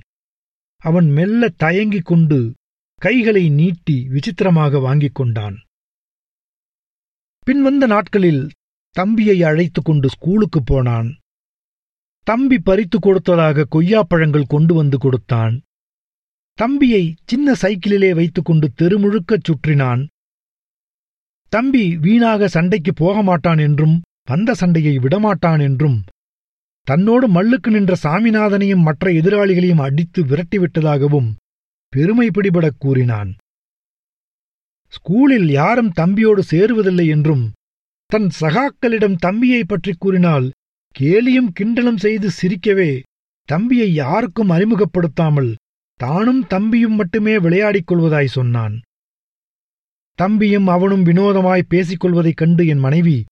அவன் 0.77 1.11
மெல்ல 1.11 1.49
தயங்கிக் 1.49 2.05
கொண்டு 2.05 2.55
கைகளை 3.01 3.49
நீட்டி 3.49 4.09
விசித்திரமாக 4.09 4.79
வாங்கிக் 4.79 5.15
கொண்டான். 5.15 5.57
பின்வந்த 7.47 7.87
நாட்களில் 7.87 8.51
தம்பியை 8.91 9.43
அழைத்துக் 9.43 9.85
கொண்டு 9.85 10.09
ஸ்கூலுக்கு 10.09 10.63
போனான். 10.63 11.19
தம்பி 12.23 12.59
பறித்து 12.59 12.99
கொடுத்ததாக 12.99 13.67
கொய்யாப்பழங்கள் 13.71 14.47
கொண்டு 14.47 14.75
வந்து 14.75 14.99
கொடுத்தான். 14.99 15.63
தம்பியை 16.53 17.15
சின்ன 17.25 17.53
சைக்கிளிலே 17.53 18.15
வைத்துக்கொண்டு 18.15 18.73
தெருமுழுக்கச் 18.83 19.47
சுற்றினான். 19.49 20.07
தம்பி 21.55 21.85
வீணாக 21.97 22.49
சண்டைக்கு 22.49 22.93
போக 22.95 23.17
மாட்டான் 23.23 23.59
என்றும் 23.59 23.97
வந்த 24.29 24.51
சண்டையை 24.55 24.95
விடமாட்டான் 24.97 25.63
என்றும் 25.63 25.99
தன்னோடு 26.87 27.27
மல்லுக்கு 27.29 27.71
நின்ற 27.71 27.93
சாமிநாதனையும் 28.03 28.83
மற்ற 28.83 29.11
எதிராளிகளையும் 29.11 29.83
அடித்து 29.83 30.21
விரட்டிவிட்டதாகவும் 30.23 31.29
பெருமை 31.93 32.27
பிடிபடக் 32.29 32.79
கூறினான். 32.79 33.31
ஸ்கூலில் 34.93 35.49
யாரும் 35.51 35.93
தம்பியோடு 36.01 36.43
சேருவதில்லை 36.51 37.07
என்றும் 37.07 37.45
தன் 38.11 38.29
சகாக்களிடம் 38.41 39.17
தம்பியை 39.17 39.63
பற்றிக் 39.65 40.01
கூறினால் 40.01 40.47
கேலியும் 40.95 41.51
கிண்டலும் 41.59 42.01
செய்து 42.05 42.31
சிரிக்கவே 42.41 42.93
தம்பியை 43.49 43.89
யாருக்கும் 43.95 44.51
அறிமுகப்படுத்தாமல் 44.51 45.53
தானும் 46.01 46.43
தம்பியும் 46.47 46.95
மட்டுமே 46.95 47.35
விளையாடிக் 47.39 47.89
கொள்வதாய் 47.91 48.35
சொன்னான். 48.37 48.75
தம்பியும் 50.15 50.67
அவனும் 50.67 51.05
வினோதமாய் 51.05 51.63
பேசிக் 51.69 52.01
கொள்வதைக் 52.01 52.37
கண்டு 52.37 52.67
என் 52.67 52.79
மனைவி 52.79 53.25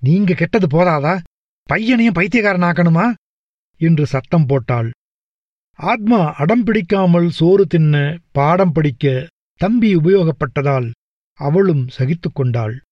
நீங்க 0.00 0.34
கெட்டது 0.34 0.66
போதாதா? 0.66 1.22
பையனையும் 1.62 2.14
பைத்தியக்காரனாக்கணுமா? 2.14 3.14
என்று 3.76 4.06
சத்தம் 4.06 4.46
போட்டாள். 4.46 4.90
ஆத்மா 5.74 6.32
அடம் 6.32 6.64
பிடிக்காமல் 6.64 7.30
சோறு 7.30 7.66
தின்ன 7.66 8.18
பாடம் 8.32 8.72
படிக்க 8.72 9.26
தம்பி 9.56 9.96
உபயோகப்பட்டதால் 9.96 10.90
அவளும் 11.32 11.88
சகித்துக் 11.88 12.34
கொண்டாள். 12.34 12.82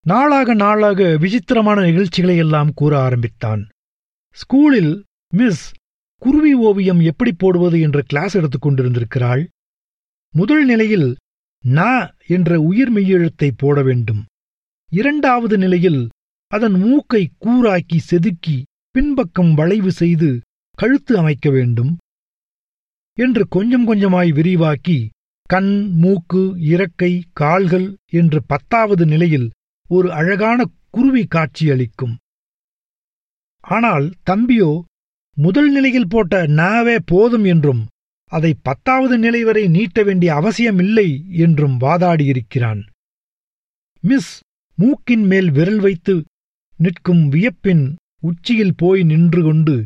நாளாக 0.00 0.54
நாளாக 0.54 1.16
விசித்திரமான 1.16 1.80
நிகழ்ச்சிகளை 1.80 2.36
எல்லாம் 2.36 2.72
கூற 2.74 3.00
ஆரம்பித்தான். 3.00 3.68
ஸ்கூலில் 4.36 5.02
மிஸ் 5.34 5.74
குருவி 6.18 6.54
ஓவியம் 6.54 7.00
எப்படி 7.00 7.32
போடுவது 7.32 7.80
என்ற 7.80 8.02
கிளாஸ் 8.06 8.34
எடுத்துக் 8.34 8.66
கொண்டிருந்திருக்கிறாள். 8.66 9.46
முதல் 10.36 10.64
நிலையில் 10.64 11.08
நா 11.64 11.90
என்ற 12.26 12.50
உயிர் 12.60 12.92
மெய்யெழுத்தை 12.92 13.48
போட 13.56 13.76
வேண்டும். 13.82 14.22
இரண்டாவது 14.92 15.58
நிலையில் 15.58 16.02
அதன் 16.52 16.76
மூக்கை 16.80 17.22
கூராக்கி 17.38 17.98
செதுக்கி 18.00 18.56
பின்பக்கம் 18.94 19.52
வளைவு 19.54 19.92
செய்து 19.92 20.28
கழுத்து 20.78 21.12
அமைக்க 21.18 21.50
வேண்டும் 21.50 21.92
என்று 23.18 23.42
கொஞ்சம் 23.48 23.86
கொஞ்சமாய் 23.88 24.32
விரிவாக்கி 24.32 24.98
கண் 25.50 25.72
மூக்கு 25.94 26.42
இறக்கை 26.66 27.12
கால்கள் 27.32 27.88
என்று 28.12 28.38
பத்தாவது 28.46 29.04
நிலையில் 29.06 29.48
ஒரு 29.90 30.08
அழகான 30.12 30.58
குருவி 30.90 31.24
காட்சியளிக்கும் 31.26 32.14
ஆனால் 33.64 34.06
தம்பியோ 34.30 34.70
முதல் 35.36 35.70
நிலையில் 35.72 36.08
போட்ட 36.08 36.34
நாவே 36.56 36.96
போதும் 37.06 37.44
என்றும் 37.44 37.82
அதை 38.32 38.52
பத்தாவது 38.62 39.18
நிலை 39.18 39.40
வரை 39.44 39.68
நீட்ட 39.68 40.02
வேண்டிய 40.02 40.34
அவசியமில்லை 40.34 41.08
என்றும் 41.30 41.76
வாதாடியிருக்கிறான். 41.80 42.80
மிஸ் 44.04 44.32
மூக்கின் 44.78 45.26
மேல் 45.26 45.50
விரல் 45.50 45.78
வைத்து 45.78 46.14
நிற்கும் 46.78 47.22
வியப்பின் 47.32 47.84
உச்சியில் 48.22 48.74
போய் 48.76 49.02
நின்று 49.02 49.42
கொண்டு 49.42 49.84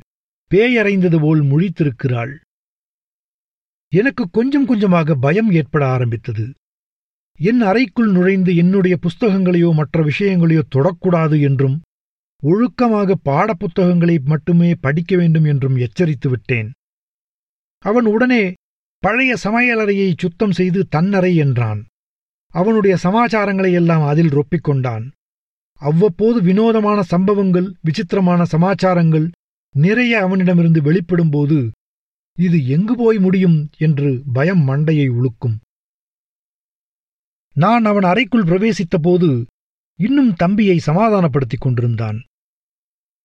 பேயறைந்தது 0.50 1.18
போல் 1.20 1.42
முழித்திருக்கிறாள். 1.42 2.32
எனக்கு 3.92 4.24
கொஞ்சம் 4.30 4.66
கொஞ்சமாக 4.66 5.14
பயம் 5.14 5.50
ஏற்பட 5.50 5.82
ஆரம்பித்தது. 5.86 6.46
என் 7.40 7.60
அறைக்குள் 7.60 8.10
நுழைந்து 8.10 8.56
என்னுடைய 8.56 8.98
புஸ்தகங்களையோ 9.02 9.70
மற்ற 9.72 10.02
விஷயங்களையோ 10.02 10.62
தொடக்கூடாது 10.74 11.40
என்றும் 11.40 11.76
ஒழுக்கமாக 12.42 13.16
பாடப்புத்தகங்களை 13.24 14.16
மட்டுமே 14.22 14.70
படிக்க 14.80 15.16
வேண்டும் 15.16 15.44
என்றும் 15.44 15.76
எச்சரித்து 15.76 16.28
விட்டேன். 16.28 16.70
அவன் 17.84 18.04
உடனே 18.04 18.42
பழைய 19.02 19.36
சமையலறையை 19.44 20.08
சுத்தம் 20.18 20.52
செய்து 20.52 20.80
தன்னறை 20.88 21.36
என்றான். 21.36 21.80
அவனுடைய 22.54 22.94
சமாச்சாரங்களை 23.02 23.72
எல்லாம் 23.72 24.02
அதில் 24.02 24.32
ரொப்பிக்கொண்டான் 24.32 25.04
அவ்வப்போது 25.80 26.42
வினோதமான 26.42 27.02
சம்பவங்கள் 27.02 27.68
விசித்திரமான 27.80 28.44
சமாச்சாரங்கள் 28.44 29.26
நிறைய 29.74 30.20
அவனிடமிருந்து 30.20 30.80
வெளிப்படும்போது 30.82 31.58
இது 32.38 32.66
எங்கு 32.66 32.96
போய் 32.96 33.18
முடியும்? 33.18 33.68
என்று 33.78 34.22
பயம் 34.32 34.62
மண்டையை 34.68 35.06
உழுக்கும் 35.10 35.56
நான் 37.56 37.84
அவன் 37.84 38.02
அறைக்குள் 38.02 38.44
பிரவேசித்தபோது 38.44 39.30
இன்னும் 39.98 40.32
தம்பியை 40.32 40.78
சமாதானப்படுத்திக் 40.78 41.60
கொண்டிருந்தான். 41.60 42.18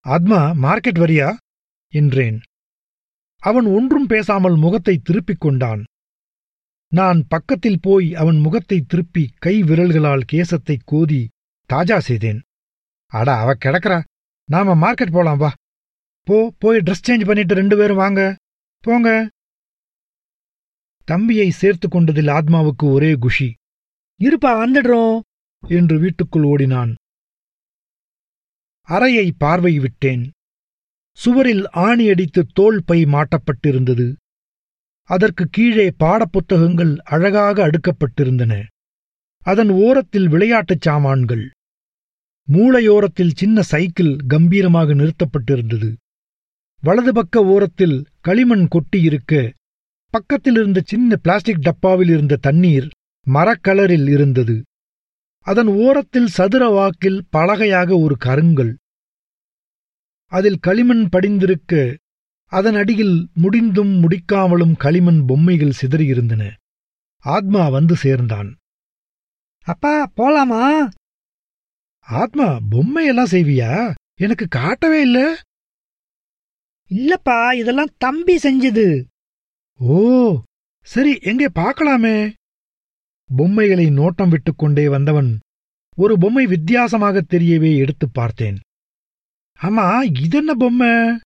ஆத்மா 0.05 0.39
மார்க்கெட் 0.63 0.99
வரியா? 1.03 1.29
என்றேன். 1.93 2.39
அவன் 3.49 3.65
ஒன்றும் 3.65 4.07
பேசாமல் 4.07 4.55
முகத்தை 4.55 4.95
திருப்பிக் 4.97 5.39
கொண்டான். 5.39 5.83
நான் 6.91 7.19
பக்கத்தில் 7.27 7.79
போய் 7.81 8.07
அவன் 8.15 8.37
முகத்தை 8.37 8.77
திருப்பி 8.81 9.23
கை 9.39 9.63
விரல்களால் 9.63 10.23
கேசத்தை 10.31 10.75
கோதி 10.85 11.21
தாஜா 11.73 11.97
செய்தேன். 11.97 12.39
அட 13.11 13.27
அவ 13.35 13.53
கிடக்கிறா. 13.53 13.99
நாம 14.49 14.75
மார்க்கெட் 14.75 15.11
போலாம் 15.11 15.37
வா. 15.37 15.51
போ 16.27 16.53
போய் 16.59 16.77
ட்ரெஸ் 16.77 17.05
சேஞ்ச் 17.07 17.25
பண்ணிட்டு 17.25 17.53
ரெண்டு 17.53 17.77
பேரும் 17.77 18.01
வாங்க. 18.03 18.21
போங்க. 18.79 19.09
தம்பியை 21.07 21.49
சேர்த்து 21.49 21.87
கொண்டதில் 21.89 22.31
ஆத்மாவுக்கு 22.37 22.85
ஒரே 22.91 23.11
குஷி. 23.15 23.49
இருப்பா 24.19 24.51
வந்துடுறோம் 24.61 25.19
என்று 25.63 25.99
வீட்டுக்குள் 25.99 26.43
ஓடினான். 26.43 26.93
அறையை 28.89 29.27
பார்வை 29.37 29.79
விட்டேன். 29.79 30.23
சுவரில் 31.15 31.65
ஆணியடித்து 31.75 32.41
தோள் 32.53 32.79
பை 32.85 32.99
மாட்டப்பட்டிருந்தது. 33.05 34.07
அதற்கு 35.09 35.43
கீழே 35.51 35.87
பாடப்புத்தகங்கள் 36.03 36.93
அழகாக 37.13 37.57
அடுக்கப்பட்டிருந்தன. 37.67 38.53
அதன் 39.43 39.69
ஓரத்தில் 39.69 40.27
விளையாட்டுச் 40.27 40.81
சாமான்கள். 40.81 41.45
மூளையோரத்தில் 42.47 43.35
சின்ன 43.35 43.61
சைக்கிள் 43.61 44.15
கம்பீரமாக 44.27 44.93
நிறுத்தப்பட்டிருந்தது. 44.93 45.89
வலது 46.81 47.13
பக்க 47.13 47.43
ஓரத்தில் 47.45 47.97
களிமண் 48.21 48.67
கொட்டியிருக்க 48.67 49.51
பக்கத்தில் 50.13 50.53
இருந்த 50.53 50.81
சின்ன 50.85 51.15
பிளாஸ்டிக் 51.15 51.63
டப்பாவில் 51.67 52.09
இருந்த 52.09 52.35
தண்ணீர் 52.35 52.87
மரக்கலரில் 53.27 54.09
இருந்தது. 54.09 54.55
அதன் 55.45 55.67
ஓரத்தில் 55.67 56.27
சதுர 56.27 56.63
வாக்கில் 56.69 57.19
பலகையாக 57.31 57.99
ஒரு 57.99 58.15
கருங்கல். 58.25 58.73
அதில் 60.25 60.59
களிமண் 60.59 61.09
படிந்திருக்க 61.09 61.97
அதன் 62.45 62.75
அடியில் 62.75 63.29
முடிந்தும் 63.33 64.03
முடிக்காமலும் 64.03 64.77
களிமண் 64.77 65.25
பொம்மைகள் 65.25 65.73
சிதறியிருந்தன. 65.81 66.51
ஆத்மா 67.17 67.69
வந்து 67.69 67.95
சேர்ந்தான். 67.95 68.55
அப்பா 69.63 70.11
போலாமா? 70.17 70.89
ஆத்மா 71.99 72.57
பொம்மையெல்லாம் 72.71 73.31
செய்வியா? 73.31 73.95
எனக்கு 74.19 74.47
காட்டவே 74.47 75.01
இல்ல. 75.01 75.41
இல்லப்பா 76.89 77.53
இதெல்லாம் 77.53 77.93
தம்பி 77.97 78.37
செஞ்சது. 78.37 79.03
ஓ 79.79 80.41
சரி 80.85 81.17
எங்கே 81.21 81.47
பார்க்கலாமே. 81.47 82.33
பொம்மைகளை 83.35 83.85
நோட்டம் 83.85 84.29
விட்டுக்கொண்டே 84.29 84.89
வந்தவன் 84.89 85.39
ஒரு 85.95 86.17
பொம்மை 86.17 86.45
வித்தியாசமாக 86.45 87.25
தெரியவே 87.29 87.77
எடுத்துப் 87.77 88.13
பார்த்தேன். 88.13 88.57
ஆமா 89.61 90.03
இதென்ன 90.23 90.53
பொம்மை? 90.53 91.19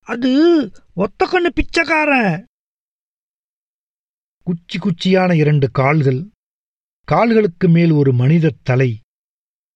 அது 0.00 0.30
ஒத்த 0.94 1.26
கண்ணு 1.26 1.48
பிச்சைக்காரன். 1.48 2.46
குச்சி 4.42 4.78
குச்சியான 4.78 5.34
இரண்டு 5.34 5.70
கால்கள். 5.70 6.30
கால்களுக்கு 7.04 7.68
மேல் 7.68 7.90
ஒரு 7.90 8.12
மனிதத் 8.12 8.60
தலை. 8.62 9.00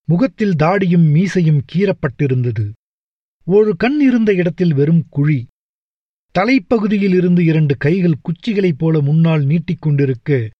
முகத்தில் 0.05 0.51
தாடியும் 0.51 1.11
மீசையும் 1.11 1.65
கீறப்பட்டிருந்தது. 1.73 2.73
ஒரு 3.45 3.77
கண் 3.77 4.01
இருந்த 4.01 4.35
இடத்தில் 4.35 4.75
வெறும் 4.75 5.07
குழி. 5.09 5.47
தலைப்பகுதியில் 6.39 7.15
இருந்து 7.15 7.45
இரண்டு 7.45 7.77
கைகள் 7.77 8.21
குச்சிகளைப் 8.23 8.79
போல 8.79 9.01
முன்னால் 9.01 9.45
நீட்டிக்கொண்டிருக்க 9.45 10.51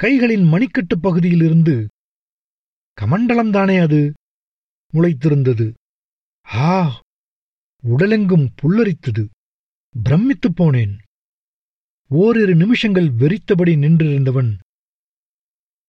கைகளின் 0.00 0.44
மணிக்கட்டுப் 0.44 1.02
பகுதியிலிருந்து 1.02 1.88
கமண்டலம்தானே 3.00 3.80
அது? 3.80 4.12
முளைத்திருந்தது. 4.92 5.72
ஆ 6.54 7.00
உடலெங்கும் 7.84 8.48
புல்லரித்தது. 8.62 9.26
பிரமித்துப் 10.02 10.62
போனேன். 10.62 10.98
ஓரிரு 12.08 12.54
நிமிஷங்கள் 12.54 13.08
வெறித்தபடி 13.08 13.76
நின்றிருந்தவன். 13.76 14.52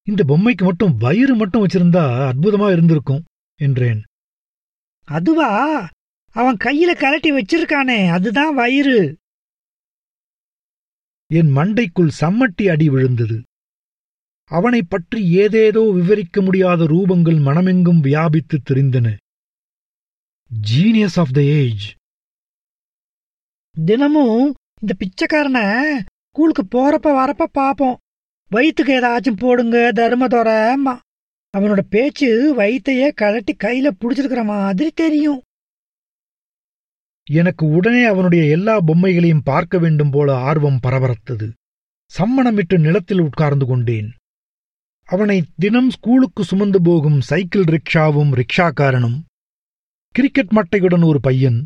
இந்த 0.04 0.24
பொம்மைக்கு 0.28 0.64
மட்டும் 0.64 0.98
வயிறு 0.98 1.36
மட்டும் 1.36 1.68
வச்சிருந்தா 1.68 2.32
அற்புதமா 2.32 2.72
இருந்திருக்கும் 2.72 3.24
என்றேன். 3.56 4.04
அதுவா? 5.06 5.88
அவன் 6.32 6.56
கையில 6.56 6.98
கலட்டி 6.98 7.42
வச்சிருக்கானே 7.42 8.10
அதுதான் 8.10 8.56
வயிறு. 8.56 9.18
என் 11.28 11.56
மண்டைக்குள் 11.56 12.12
சம்மட்டி 12.20 12.70
அடி 12.70 12.90
விழுந்தது. 12.90 13.44
அவனைப் 14.44 14.90
பற்றி 14.90 15.32
ஏதேதோ 15.32 15.92
விவரிக்க 15.94 16.42
முடியாத 16.42 16.84
ரூபங்கள் 16.84 17.42
மனமெங்கும் 17.42 18.00
வியாபித்து 18.00 18.62
தெரிந்தன. 18.70 19.21
ஜீனியஸ் 20.52 21.18
ஆஃப் 21.20 21.34
த 21.34 21.42
ஏஜ் 21.42 21.86
தினமும் 23.86 24.54
இந்த 24.82 24.94
பிச்சைக்காரனை 25.00 25.64
ஸ்கூலுக்கு 26.30 26.64
போறப்ப 26.74 27.08
வரப்ப 27.20 27.46
பாப்போம். 27.54 27.96
வயிற்றுக்கு 28.52 28.94
ஏதாச்சும் 29.00 29.40
போடுங்க 29.40 29.92
தர்மதோரம்மா 29.96 30.98
அவனோட 31.58 31.80
பேச்சு 31.80 32.30
வயித்தையே 32.58 33.12
கழட்டி 33.14 33.56
கையில 33.64 33.90
புடிச்சிருக்கிற 34.00 34.44
மாதிரி 34.46 34.92
தெரியும். 34.92 35.42
எனக்கு 37.32 37.66
உடனே 37.66 38.04
அவனுடைய 38.04 38.44
எல்லா 38.46 38.76
பொம்மைகளையும் 38.80 39.48
பார்க்க 39.52 39.78
வேண்டும் 39.78 40.10
போல 40.10 40.36
ஆர்வம் 40.36 40.80
பரபரத்தது. 40.88 41.50
சம்மணமிட்டு 42.12 42.80
நிலத்தில் 42.80 43.20
உட்கார்ந்து 43.20 43.66
கொண்டேன். 43.66 44.10
அவனை 45.10 45.44
தினம் 45.56 45.90
ஸ்கூலுக்கு 45.90 46.44
சுமந்து 46.44 46.82
போகும் 46.82 47.20
சைக்கிள் 47.22 47.64
ரிக்ஷாவும் 47.64 48.32
ரிக்ஷாக்காரனும் 48.40 49.20
கிரிக்கெட் 50.16 50.54
மட்டையுடன் 50.54 51.04
ஒரு 51.06 51.20
பையன் 51.20 51.60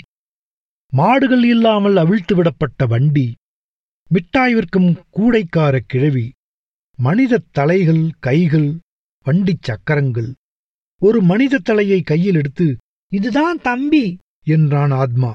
மாடுகள் 0.93 1.43
இல்லாமல் 1.43 1.95
அவிழ்த்து 1.95 2.33
விடப்பட்ட 2.35 2.85
வண்டி 2.87 3.27
மிட்டாய் 4.11 4.53
விற்கும் 4.53 4.89
கூடைக்கார 5.11 5.79
கிழவி 5.87 6.25
மனிதத் 6.99 7.47
தலைகள் 7.51 8.03
கைகள் 8.19 8.67
வண்டிச் 9.25 9.61
சக்கரங்கள். 9.61 10.29
ஒரு 11.01 11.21
மனித 11.21 11.59
தலையை 11.59 12.01
கையில் 12.01 12.35
எடுத்து 12.35 12.67
இதுதான் 13.11 13.59
தம்பி! 13.61 14.05
என்றான் 14.47 14.91
ஆத்மா. 14.91 15.31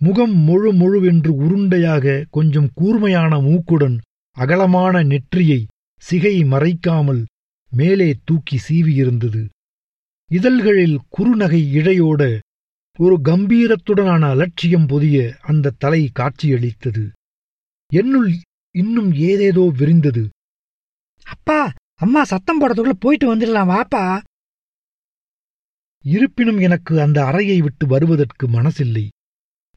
முகம் 0.00 0.34
முழு 0.44 0.72
முழுவென்று 0.72 1.32
உருண்டையாக 1.44 2.24
கொஞ்சம் 2.30 2.70
கூர்மையான 2.74 3.40
மூக்குடன் 3.40 3.96
அகலமான 4.36 5.02
நெற்றியை 5.02 5.60
சிகை 6.02 6.34
மறைக்காமல் 6.44 7.22
மேலே 7.72 8.10
தூக்கி 8.24 8.58
சீவியிருந்தது. 8.68 9.42
இதழ்களில் 10.28 11.00
குறுநகை 11.18 11.60
இழையோட 11.74 12.38
ஒரு 12.98 13.20
கம்பீரத்துடனான 13.24 14.30
அலட்சியம் 14.30 14.86
பொதிய 14.86 15.36
அந்த 15.40 15.72
தலை 15.78 16.10
காட்சியளித்தது. 16.12 17.12
என்னுள் 17.92 18.32
இன்னும் 18.74 19.12
ஏதேதோ 19.12 19.72
விரிந்தது. 19.78 20.28
அப்பா 21.24 21.72
அம்மா 21.94 22.24
சத்தம் 22.24 22.60
போடுறதுக்குள்ள 22.60 22.90
போயிட்டு 22.90 23.36
வந்துடலாம் 23.36 23.68
வாப்பா. 23.68 24.22
இருப்பினும் 26.04 26.58
எனக்கு 26.58 27.00
அந்த 27.00 27.24
அறையை 27.24 27.60
விட்டு 27.60 27.86
வருவதற்கு 27.86 28.48
மனசில்லை. 28.48 29.08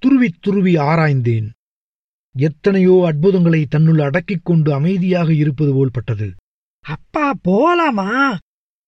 துருவித் 0.01 0.41
துருவி 0.41 0.75
ஆராய்ந்தேன். 0.75 1.49
எத்தனையோ 2.39 3.03
அற்புதங்களை 3.05 3.65
தன்னுள் 3.65 3.99
அடக்கிக் 3.99 4.45
கொண்டு 4.45 4.73
அமைதியாக 4.73 5.33
இருப்பது 5.33 5.73
போல் 5.73 5.89
பட்டது. 5.91 6.33
அப்பா 6.85 7.33
போலாமா? 7.47 8.37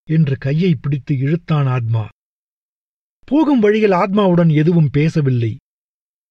என்று 0.10 0.38
கையை 0.38 0.76
பிடித்து 0.76 1.18
இழுத்தான் 1.18 1.66
ஆத்மா. 1.66 2.10
போகும் 3.26 3.60
வழியில் 3.60 3.92
ஆத்மாவுடன் 3.92 4.54
எதுவும் 4.54 4.90
பேசவில்லை. 4.90 5.58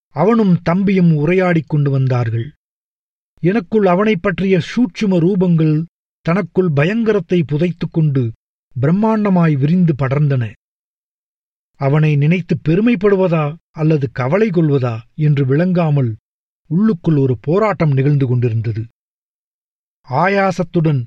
அவனும் 0.08 0.62
தம்பியும் 0.62 1.16
உரையாடிக் 1.16 1.68
கொண்டு 1.68 1.90
வந்தார்கள். 1.90 2.52
எனக்குள் 3.40 3.87
அவனைப் 3.87 4.22
பற்றிய 4.22 4.61
சூட்சும 4.61 5.18
ரூபங்கள் 5.18 5.85
தனக்குள் 6.20 6.70
பயங்கரத்தை 6.76 7.42
புதைத்துக் 7.42 7.92
கொண்டு 7.92 8.32
பிரம்மாண்டமாய் 8.80 9.58
விரிந்து 9.58 9.94
படர்ந்தன. 9.98 10.52
அவனை 11.76 12.16
நினைத்து 12.16 12.61
பெருமைப்படுவதா 12.68 13.56
அல்லது 13.70 14.11
கவலை 14.12 14.48
கொள்வதா 14.48 15.00
என்று 15.14 15.46
விளங்காமல் 15.46 16.16
உள்ளுக்குள் 16.66 17.16
ஒரு 17.16 17.38
போராட்டம் 17.40 17.92
நிகழ்ந்து 17.92 18.26
கொண்டிருந்தது. 18.26 18.85
ஆயாசத்துடன் 20.11 21.04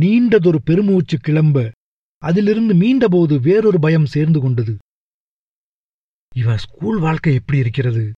நீண்டதொரு 0.00 0.56
பெருமூச்சு 0.64 1.18
கிளம்ப 1.18 1.72
அதிலிருந்து 2.22 2.74
மீண்டபோது 2.74 3.40
வேறொரு 3.40 3.78
பயம் 3.80 4.06
சேர்ந்து 4.06 4.40
கொண்டது. 4.40 4.76
இவன் 6.36 6.56
ஸ்கூல் 6.56 7.00
வாழ்க்கை 7.00 7.34
எப்படி 7.34 7.58
இருக்கிறது? 7.58 8.12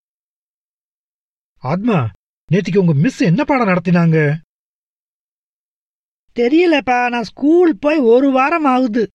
ஆத்மா 1.59 2.11
நேத்திக்கு 2.51 2.79
உங்க 2.79 2.93
மிஸ் 2.95 3.21
என்ன 3.21 3.45
பாடம் 3.45 3.69
நடத்தினாங்க? 3.69 4.39
தெரியலப்பா 6.35 7.11
நான் 7.11 7.23
ஸ்கூல் 7.23 7.79
போய் 7.79 7.99
ஒரு 7.99 8.31
வாரம் 8.31 8.65
ஆகுது. 8.65 9.09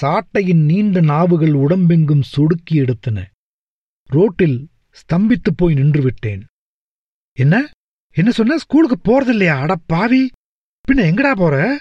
சாட்டையின் 0.00 0.64
நீண்ட 0.64 1.00
நாவுகள் 1.00 1.52
உடம்பெங்கும் 1.52 2.22
சொடுக்கி 2.36 2.74
எடுத்தன. 2.74 3.24
ரோட்டில் 4.06 4.68
ஸ்தம்பித்துப் 4.90 5.56
போய் 5.56 5.74
நின்று 5.74 6.02
விட்டேன். 6.02 6.44
என்ன? 7.38 7.70
என்ன 8.14 8.30
சொன்ன? 8.30 8.58
ஸ்கூலுக்கு 8.58 8.96
போறதில்லையா? 8.98 9.60
அட 9.60 9.76
பாவி 9.86 10.30
பின்ன 10.88 11.00
எங்கடா 11.10 11.32
போற? 11.36 11.80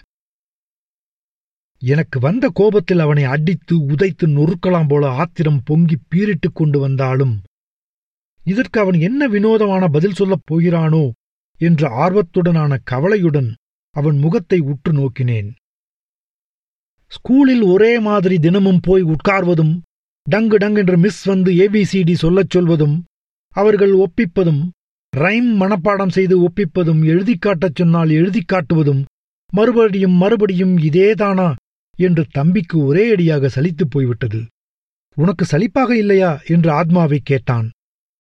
எனக்கு 1.82 2.20
வந்த 2.20 2.50
கோபத்தில் 2.54 3.00
அவனை 3.00 3.24
அடித்து 3.24 3.76
உதைத்து 3.86 4.28
நொறுக்கலாம் 4.28 4.88
போல 4.88 5.10
ஆத்திரம் 5.12 5.62
பொங்கி 5.65 5.98
பீரிட்டுக் 6.10 6.54
கொண்டு 6.54 6.80
வந்தாலும் 6.80 7.36
இதற்கு 8.46 8.80
அவன் 8.80 9.00
என்ன 9.00 9.28
வினோதமான 9.28 9.88
பதில் 9.88 10.13
சொல்லப் 10.13 10.46
போகிறானோ 10.50 11.04
என்ற 11.62 11.89
ஆர்வத்துடனான 12.04 12.78
கவலையுடன் 12.84 13.50
அவன் 13.96 14.18
முகத்தை 14.18 14.60
உற்று 14.60 14.92
நோக்கினேன். 14.94 15.50
ஸ்கூலில் 17.12 17.63
ஒரே 17.63 18.00
மாதிரி 18.00 18.39
தினமும் 18.39 18.80
போய் 18.82 19.04
உட்கார்வதும் 19.04 19.74
டங்கு 20.28 20.58
டங் 20.58 20.76
என்று 20.76 20.98
மிஸ் 20.98 21.24
வந்து 21.24 21.52
ஏபிசிடி 21.54 22.13
சொல்லச் 22.13 22.50
சொல்வதும் 22.50 22.96
அவர்கள் 23.56 23.94
ஒப்பிப்பதும் 23.94 24.62
ரைம் 25.18 25.50
மனப்பாடம் 25.60 26.10
செய்து 26.10 26.50
ஒப்பிப்பதும் 26.50 27.06
எழுதிக் 27.06 27.42
காட்டச் 27.42 27.76
சொன்னால் 27.76 28.10
எழுதிக் 28.10 28.50
காட்டுவதும் 28.52 29.02
மறுபடியும் 29.54 30.13
மறுபடியும் 30.13 30.78
இதேதானா 30.78 31.48
என்று 31.99 32.25
தம்பிக்கு 32.31 32.85
ஒரே 32.85 33.12
அடியாக 33.12 33.47
சலித்துப் 33.47 33.89
போய்விட்டது. 33.89 34.41
உனக்கு 35.15 35.45
சலிப்பாக 35.51 35.91
இல்லையா? 35.91 36.41
என்று 36.45 36.71
ஆத்மாவை 36.71 37.19
கேட்டான். 37.23 37.69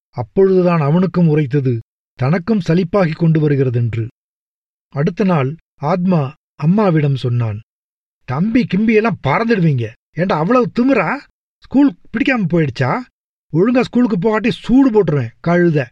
அப்பொழுதுதான் 0.09 0.81
அவனுக்கும் 0.81 1.27
உரைத்தது 1.27 1.79
தனக்கும் 2.13 2.61
சலிப்பாகிக் 2.67 3.15
கொண்டு 3.15 3.39
வருகிறதென்று. 3.39 4.07
அடுத்த 4.89 5.23
நாள் 5.23 5.55
ஆத்மா 5.81 6.33
அம்மாவிடம் 6.55 7.15
சொன்னான் 7.15 7.59
தம்பி 8.25 8.67
கிம்பியெல்லாம் 8.75 9.21
பறந்துடுவீங்க. 9.27 9.85
ஏண்டா 10.17 10.37
அவ்வளவு 10.37 10.71
திமுறா 10.79 11.17
ஸ்கூல் 11.63 11.97
பிடிக்காம 12.11 12.45
போயிடுச்சா? 12.47 12.99
ஒழுங்கா 13.53 13.81
ஸ்கூலுக்கு 13.81 14.17
போகாட்டி 14.17 14.49
சூடு 14.49 14.89
போட்டுருவேன் 14.91 15.33
கழுத. 15.47 15.85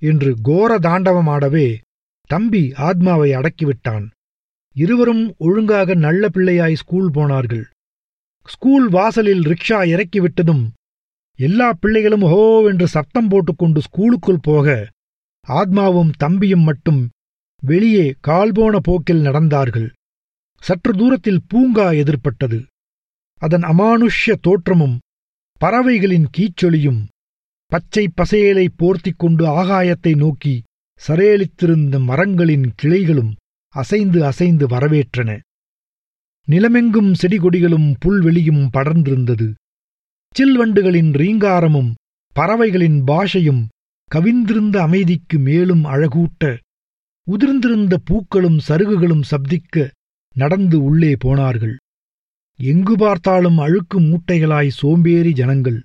என்று 0.00 0.36
கோர 0.42 0.78
தாண்டவம் 0.78 1.26
ஆடவே 1.26 1.78
தம்பி 2.26 2.72
ஆத்மாவை 2.74 3.30
அடக்கிவிட்டான். 3.32 4.06
இருவரும் 4.84 5.24
ஒழுங்காக 5.46 5.94
நல்ல 6.04 6.22
பிள்ளையாய் 6.34 6.80
ஸ்கூல் 6.82 7.10
போனார்கள். 7.16 7.64
ஸ்கூல் 8.48 8.86
வாசலில் 8.88 9.42
ரிக்ஷா 9.50 9.78
இறக்கிவிட்டதும் 9.92 10.64
எல்லா 11.38 11.68
பிள்ளைகளும் 11.72 12.26
ஹோ 12.32 12.44
என்று 12.70 12.86
சத்தம் 12.88 13.28
போட்டுக்கொண்டு 13.28 13.80
ஸ்கூலுக்குள் 13.86 14.44
போக 14.48 14.76
ஆத்மாவும் 15.46 16.12
தம்பியும் 16.16 16.64
மட்டும் 16.68 17.00
வெளியே 17.62 18.06
கால்போன 18.26 18.74
போக்கில் 18.88 19.22
நடந்தார்கள். 19.26 19.88
சற்று 20.62 20.92
தூரத்தில் 20.92 21.44
பூங்கா 21.48 21.86
எதிர்ப்பட்டது 22.02 22.58
அதன் 23.42 23.64
அமானுஷ்ய 23.72 24.32
தோற்றமும் 24.46 24.96
பறவைகளின் 25.60 26.28
கீச்சொலியும் 26.36 27.00
பச்சை 27.72 28.04
பசேலை 28.18 28.66
போர்த்திக் 28.80 29.20
கொண்டு 29.22 29.44
ஆகாயத்தை 29.60 30.12
நோக்கி 30.16 30.54
சரேலித்திருந்த 31.00 31.96
மரங்களின் 32.04 32.66
கிளைகளும் 32.82 33.32
அசைந்து 33.80 34.20
அசைந்து 34.24 34.66
வரவேற்றன. 34.66 35.30
நிலமெங்கும் 36.48 37.10
செடிகொடிகளும் 37.20 37.88
புல்வெளியும் 38.04 38.62
படர்ந்திருந்தது. 38.76 39.48
சில்வண்டுகளின் 40.34 41.10
ரீங்காரமும் 41.20 41.90
பறவைகளின் 42.36 42.98
பாஷையும் 43.06 43.62
கவிந்திருந்த 44.10 44.76
அமைதிக்கு 44.78 45.36
மேலும் 45.38 45.84
அழகூட்ட 45.84 46.42
உதிர்ந்திருந்த 47.26 47.94
பூக்களும் 48.04 48.58
சருகுகளும் 48.68 49.24
சப்திக்க 49.30 49.84
நடந்து 50.36 50.76
உள்ளே 50.82 51.12
போனார்கள். 51.24 51.76
எங்கு 52.58 52.94
பார்த்தாலும் 52.96 53.58
அழுக்கு 53.58 53.98
மூட்டைகளாய் 54.00 54.70
சோம்பேறி 54.80 55.32
ஜனங்கள். 55.32 55.78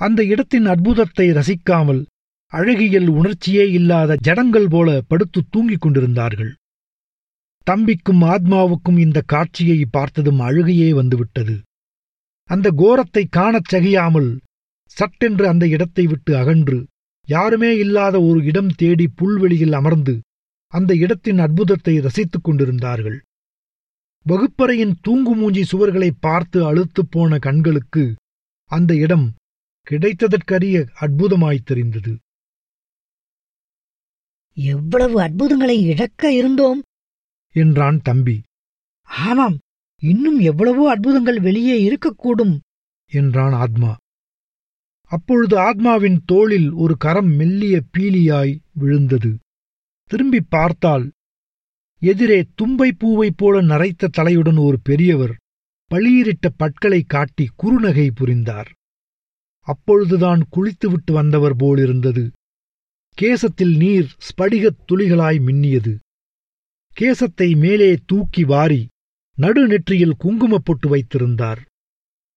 அந்த 0.00 0.20
இடத்தின் 0.24 0.66
அற்புதத்தை 0.66 1.26
ரசிக்காமல் 1.38 2.02
அழகியல் 2.52 3.08
உணர்ச்சியே 3.18 3.64
இல்லாத 3.70 4.16
ஜடங்கள் 4.26 4.68
போல 4.68 4.88
படுத்து 5.10 5.40
தூங்கிக் 5.50 5.80
கொண்டிருந்தார்கள். 5.80 6.52
தம்பிக்கும் 7.70 8.22
ஆத்மாவுக்கும் 8.24 8.98
இந்த 8.98 9.20
காட்சியை 9.26 9.86
பார்த்ததும் 9.90 10.40
அழுகையே 10.40 10.90
வந்துவிட்டது. 10.94 11.54
அந்த 12.50 12.70
கோரத்தை 12.76 13.24
காணச் 13.30 13.74
சகியாமல் 13.74 14.36
சட்டென்று 14.86 15.48
அந்த 15.48 15.68
இடத்தை 15.68 16.06
விட்டு 16.06 16.36
அகன்று 16.36 16.86
யாருமே 17.28 17.76
இல்லாத 17.76 18.20
ஒரு 18.22 18.44
இடம் 18.44 18.68
தேடி 18.68 19.08
புல்வெளியில் 19.08 19.72
அமர்ந்து 19.72 20.22
அந்த 20.72 20.94
இடத்தின் 20.94 21.38
அற்புதத்தை 21.38 22.00
ரசித்துக் 22.00 22.44
கொண்டிருந்தார்கள். 22.44 23.22
வகுப்பறையின் 24.26 24.94
தூங்குமூஞ்சி 25.08 25.62
சுவர்களை 25.72 26.10
பார்த்து 26.20 26.64
அழுத்துப் 26.64 27.10
போன 27.10 27.38
கண்களுக்கு 27.38 28.16
அந்த 28.70 28.94
இடம் 28.96 29.34
கிடைத்ததற்கரிய 29.90 30.86
அற்புதமாய்த் 31.00 31.64
தெரிந்தது. 31.64 32.18
எவ்வளவு 34.56 35.20
அற்புதங்களை 35.20 35.82
இழக்க 35.82 36.32
இருந்தோம். 36.32 36.82
என்றான் 37.54 38.00
தம்பி. 38.02 38.36
ஆமாம் 39.02 39.58
இன்னும் 40.02 40.38
எவ்வளவோ 40.40 40.88
அற்புதங்கள் 40.90 41.40
வெளியே 41.40 41.76
இருக்கக்கூடும் 41.88 42.56
என்றான் 43.12 43.52
ஆத்மா. 43.52 43.96
அப்பொழுது 45.10 45.56
ஆத்மாவின் 45.58 46.18
தோளில் 46.26 46.72
ஒரு 46.72 46.96
கரம் 46.96 47.32
மெல்லிய 47.32 47.82
பீலியாய் 47.92 48.58
விழுந்தது. 48.74 49.30
திரும்பிப் 50.10 50.50
பார்த்தால் 50.50 51.12
எதிரே 52.02 52.40
தும்பை 52.54 52.90
பூவைப் 52.98 53.36
போல 53.36 53.62
நரைத்த 53.62 54.08
தலையுடன் 54.16 54.58
ஒரு 54.58 54.78
பெரியவர் 54.82 55.34
பளீரிட்ட 55.90 56.48
பற்களை 56.56 57.02
காட்டி 57.06 57.48
குறுநகை 57.62 58.10
புரிந்தார். 58.14 58.70
அப்பொழுதுதான் 59.66 60.42
குளித்துவிட்டு 60.50 61.12
வந்தவர் 61.12 61.56
போலிருந்தது. 61.56 62.24
கேசத்தில் 63.18 63.76
நீர் 63.76 64.08
ஸ்படிகத் 64.26 64.82
துளிகளாய் 64.88 65.40
மின்னியது. 65.46 65.92
கேசத்தை 67.00 67.56
மேலே 67.56 67.98
தூக்கி 68.06 68.44
வாரி 68.44 68.88
நடுநெற்றியில் 69.38 70.12
குங்குமப் 70.18 70.64
பொட்டு 70.64 70.88
வைத்திருந்தார். 70.88 71.66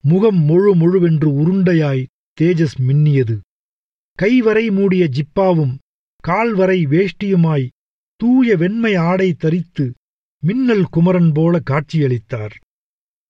முகம் 0.02 0.40
முழு 0.40 0.76
முழுவென்று 0.76 1.34
உருண்டையாய் 1.34 2.06
தேஜஸ் 2.42 2.78
மின்னியது. 2.78 3.40
கைவரை 4.22 4.72
மூடிய 4.72 5.10
ஜிப்பாவும் 5.10 5.78
கால்வரை 6.28 6.86
வேஷ்டியுமாய் 6.86 7.68
தூய 8.16 8.56
வெண்மை 8.56 8.96
ஆடை 8.96 9.34
தரித்து 9.34 9.94
மின்னல் 10.40 10.86
குமரன் 10.86 11.32
போல 11.32 11.62
காட்சியளித்தார். 11.70 12.56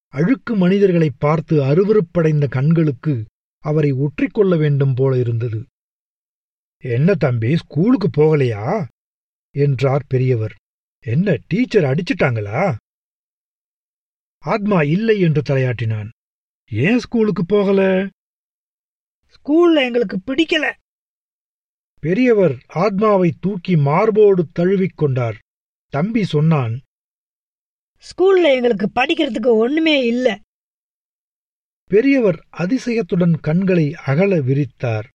அழுக்கு 0.08 0.56
மனிதர்களைப் 0.56 1.20
பார்த்து 1.20 1.64
அருவருப்படைந்த 1.64 2.48
கண்களுக்கு 2.48 3.26
அவரை 3.58 3.92
ஒற்றிக்கொள்ள 3.92 4.58
வேண்டும் 4.58 4.94
போல 4.94 5.18
இருந்தது. 5.18 5.66
என்ன 6.78 7.16
தம்பி 7.16 7.58
ஸ்கூலுக்கு 7.58 8.10
போகலையா? 8.10 8.88
என்றார் 9.52 10.06
பெரியவர். 10.08 10.56
என்ன 11.08 11.38
டீச்சர் 11.48 11.84
அடிச்சிட்டாங்களா? 11.84 12.76
ஆத்மா 14.40 14.82
இல்லை 14.82 15.20
என்று 15.20 15.42
தலையாட்டினான். 15.42 16.10
ஏன் 16.72 17.00
ஸ்கூலுக்கு 17.00 17.46
போகல? 17.46 18.08
ஸ்கூல்ல 19.30 19.86
எங்களுக்கு 19.86 20.20
பிடிக்கல. 20.26 20.74
பெரியவர் 22.02 22.56
ஆத்மாவை 22.68 23.34
தூக்கி 23.40 23.76
மார்போடு 23.76 24.48
தழுவிக் 24.52 24.98
கொண்டார். 24.98 25.38
தம்பி 25.90 26.24
சொன்னான் 26.26 26.82
ஸ்கூல்ல 28.00 28.44
எங்களுக்கு 28.44 28.90
படிக்கிறதுக்கு 28.96 29.48
ஒண்ணுமே 29.48 30.06
இல்ல. 30.06 30.40
பெரியவர் 31.88 32.48
அதிசயத்துடன் 32.58 33.40
கண்களை 33.40 33.94
அகல 33.94 34.38
விரித்தார். 34.38 35.08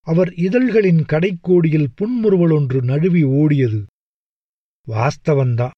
அவர் 0.00 0.34
இதழ்களின் 0.34 1.04
கடைக்கோடியில் 1.04 1.92
புன்முறுவல் 1.94 2.50
ஒன்று 2.50 2.82
நழுவி 2.82 3.24
ஓடியது. 3.24 3.84
வாஸ்தவந்தான் 4.86 5.70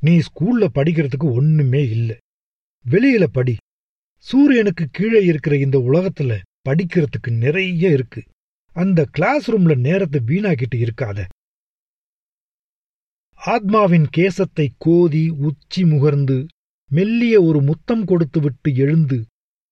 நீ 0.00 0.18
ஸ்கூல்ல 0.18 0.66
படிக்கிறதுக்கு 0.74 1.32
ஒண்ணுமே 1.32 1.88
இல்ல. 1.88 2.16
வெளியில 2.90 3.24
படி. 3.24 3.56
சூரியனுக்கு 4.18 4.88
கீழே 4.90 5.24
இருக்கிற 5.24 5.56
இந்த 5.56 5.78
உலகத்துல 5.78 6.38
படிக்கிறதுக்கு 6.68 7.36
நிறைய 7.36 7.88
இருக்கு. 7.88 8.22
அந்த 8.72 9.04
கிளாஸ் 9.04 9.50
ரூம்ல 9.50 9.78
நேரத்தை 9.78 10.20
வீணாக்கிட்டு 10.26 10.74
இருக்காத. 10.76 11.24
ஆத்மாவின் 13.34 14.06
கேசத்தை 14.16 14.68
கோதி 14.78 15.28
உச்சி 15.28 15.82
முகர்ந்து 15.82 16.46
மெல்லிய 16.88 17.42
ஒரு 17.42 17.62
முத்தம் 17.62 18.04
கொடுத்துவிட்டு 18.04 18.74
எழுந்து 18.74 19.24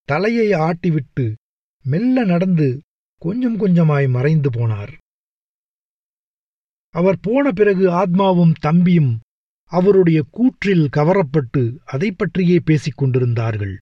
தலையை 0.03 0.59
ஆட்டிவிட்டு 0.59 1.35
மெல்ல 1.83 2.25
நடந்து 2.25 2.79
கொஞ்சம் 3.17 3.59
கொஞ்சமாய் 3.59 4.09
மறைந்து 4.09 4.49
போனார். 4.49 4.97
அவர் 6.95 7.17
போன 7.21 7.51
பிறகு 7.51 7.89
ஆத்மாவும் 7.91 8.53
தம்பியும் 8.59 9.11
அவருடைய 9.71 10.19
கூற்றில் 10.33 10.87
கவரப்பட்டு 10.97 11.61
அதைப் 11.85 12.17
பற்றியே 12.17 12.57
பேசிக் 12.59 12.97
கொண்டிருந்தார்கள். 12.97 13.75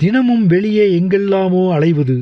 தினமும் 0.00 0.46
வெளியே 0.46 0.94
எங்கெல்லாமோ 0.94 1.78
அலைவது 1.78 2.16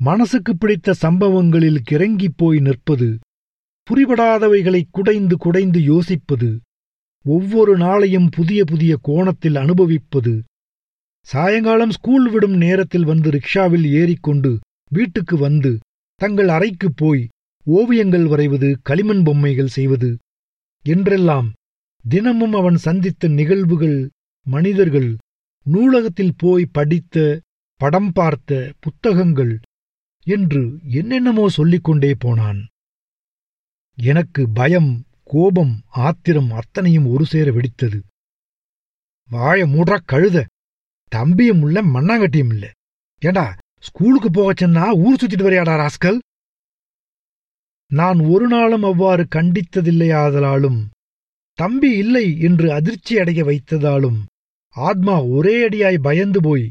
மனசுக்கு 0.00 0.56
பிடித்த 0.56 0.92
சம்பவங்களில் 0.92 1.82
கிறங்கிப் 1.90 2.36
போய் 2.36 2.60
நிற்பது 2.60 3.08
புரிபடாதவைகளை 3.88 4.82
குடைந்து 4.90 5.36
குடைந்து 5.36 5.80
யோசிப்பது 5.80 6.50
ஒவ்வொரு 7.24 7.76
நாளையும் 7.76 8.28
புதிய 8.30 8.64
புதிய 8.64 8.92
கோணத்தில் 9.02 9.56
அனுபவிப்பது. 9.56 10.34
சாயங்காலம் 11.26 11.90
ஸ்கூல் 11.90 12.30
விடும் 12.30 12.56
நேரத்தில் 12.56 13.04
வந்து 13.04 13.30
ரிக்ஷாவில் 13.30 13.86
ஏறிக்கொண்டு 13.92 14.52
வீட்டுக்கு 14.90 15.36
வந்து 15.36 15.72
தங்கள் 16.20 16.48
அறைக்குப் 16.48 16.96
போய் 16.96 17.22
ஓவியங்கள் 17.66 18.26
வரைவது 18.26 18.68
களிமண் 18.82 19.22
பொம்மைகள் 19.22 19.74
செய்வது 19.76 20.10
என்றெல்லாம் 20.84 21.48
தினமும் 22.04 22.52
அவன் 22.52 22.76
சந்தித்த 22.76 23.28
நிகழ்வுகள் 23.28 23.98
மனிதர்கள் 24.46 25.10
நூலகத்தில் 25.66 26.36
போய் 26.36 26.72
படித்த 26.72 27.24
படம் 27.80 28.10
பார்த்த 28.12 28.60
புத்தகங்கள் 28.80 29.52
என்று 30.26 30.62
என்னென்னமோ 30.90 31.44
சொல்லிக்கொண்டே 31.48 32.12
போனான். 32.18 32.60
எனக்கு 33.98 34.42
பயம் 34.50 34.90
கோபம் 35.32 35.74
ஆத்திரம் 36.06 36.50
அத்தனையும் 36.50 37.06
ஒரு 37.06 37.24
சேர 37.26 37.46
வெடித்தது. 37.50 37.98
வாழ 39.30 39.58
மூடுறா 39.66 39.98
கழுத 40.12 40.46
தம்பியும் 41.12 41.62
இல்ல 41.66 41.78
மண்ணாங்கட்டியும் 41.94 42.52
இல்ல. 42.54 42.64
ஏண்டா 43.22 43.46
ஸ்கூலுக்கு 43.78 44.30
போகச்சன்னா 44.30 44.84
ஊர் 45.04 45.18
சுத்திட்டு 45.20 45.46
வரையாடா 45.46 45.74
ராஸ்கல்? 45.82 46.18
நான் 47.90 48.18
ஒரு 48.20 48.46
நாளும் 48.48 48.82
அவ்வாறு 48.82 49.26
கண்டித்ததில்லையாதலாலும் 49.34 50.80
தம்பி 51.58 51.90
இல்லை 51.96 52.26
என்று 52.40 52.72
அதிர்ச்சி 52.72 53.18
அடைய 53.18 53.44
வைத்ததாலும் 53.44 54.20
ஆத்மா 54.76 55.22
ஒரே 55.28 55.68
அடியாய் 55.68 55.98
பயந்து 55.98 56.40
போய் 56.40 56.66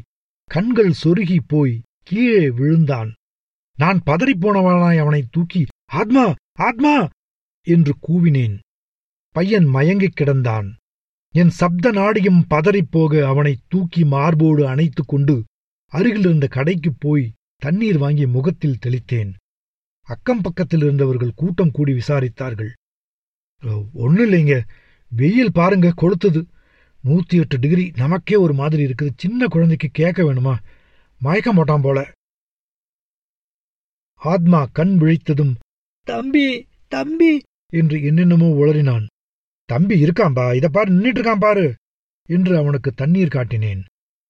கண்கள் 0.50 0.92
சொருகி 1.04 1.38
போய் 1.46 1.74
கீழே 2.02 2.50
விழுந்தான். 2.50 3.10
நான் 3.78 4.02
பதறிப்போனவனாய் 4.06 4.98
அவனை 4.98 5.22
தூக்கி 5.30 5.62
ஆத்மா 5.92 6.24
ஆத்மா! 6.58 6.94
என்று 7.66 7.92
கூவினேன். 8.08 8.56
பையன் 9.36 9.66
மயங்கிக் 9.66 10.16
கிடந்தான். 10.20 10.68
என் 11.34 11.50
சப்த 11.50 11.92
நாடியும் 11.92 12.40
பதறிப்போக 12.50 13.22
அவனை 13.22 13.54
தூக்கி 13.68 14.04
மார்போடு 14.04 14.68
அணைத்துக் 14.68 15.08
கொண்டு 15.08 15.36
அருகிலிருந்த 15.92 16.46
கடைக்குப் 16.46 17.00
போய் 17.00 17.32
தண்ணீர் 17.62 17.98
வாங்கி 17.98 18.26
முகத்தில் 18.26 18.80
தெளித்தேன். 18.86 19.30
அக்கம் 20.10 20.40
பக்கத்தில் 20.40 20.80
இருந்தவர்கள் 20.80 21.36
கூட்டம் 21.36 21.70
கூடி 21.70 21.92
விசாரித்தார்கள். 21.92 22.70
ஒன்றும் 23.94 24.26
இல்லைங்க. 24.26 24.54
வெயில் 25.12 25.52
பாருங்க 25.52 25.88
கொளுத்துது. 26.02 26.40
நூத்தி 27.04 27.36
எட்டு 27.40 27.56
டிகிரி. 27.58 27.84
நமக்கே 27.96 28.36
ஒரு 28.36 28.54
மாதிரி 28.54 28.82
இருக்குது. 28.86 29.12
சின்ன 29.16 29.46
குழந்தைக்கு 29.46 29.88
கேட்க 29.92 30.20
வேணுமா? 30.22 30.54
மயக்க 31.20 31.50
மாட்டான் 31.52 31.80
போல. 31.80 31.98
ஆத்மா 34.22 34.60
கண் 34.72 34.94
விழித்ததும் 35.00 35.54
தம்பி 36.06 36.46
தம்பி! 36.92 37.32
என்று 37.72 37.96
என்னென்னமோ 38.02 38.48
உளறினான். 38.60 39.04
தம்பி 39.68 39.96
இருக்காம்பா. 40.04 40.46
இதை 40.54 40.68
பாரு 40.72 40.88
நின்னுட்டு 40.92 41.20
இருக்கான் 41.20 41.38
பாரு! 41.38 41.66
என்று 42.28 42.52
அவனுக்கு 42.56 42.90
தண்ணீர் 42.92 43.34
காட்டினேன். 43.34 43.82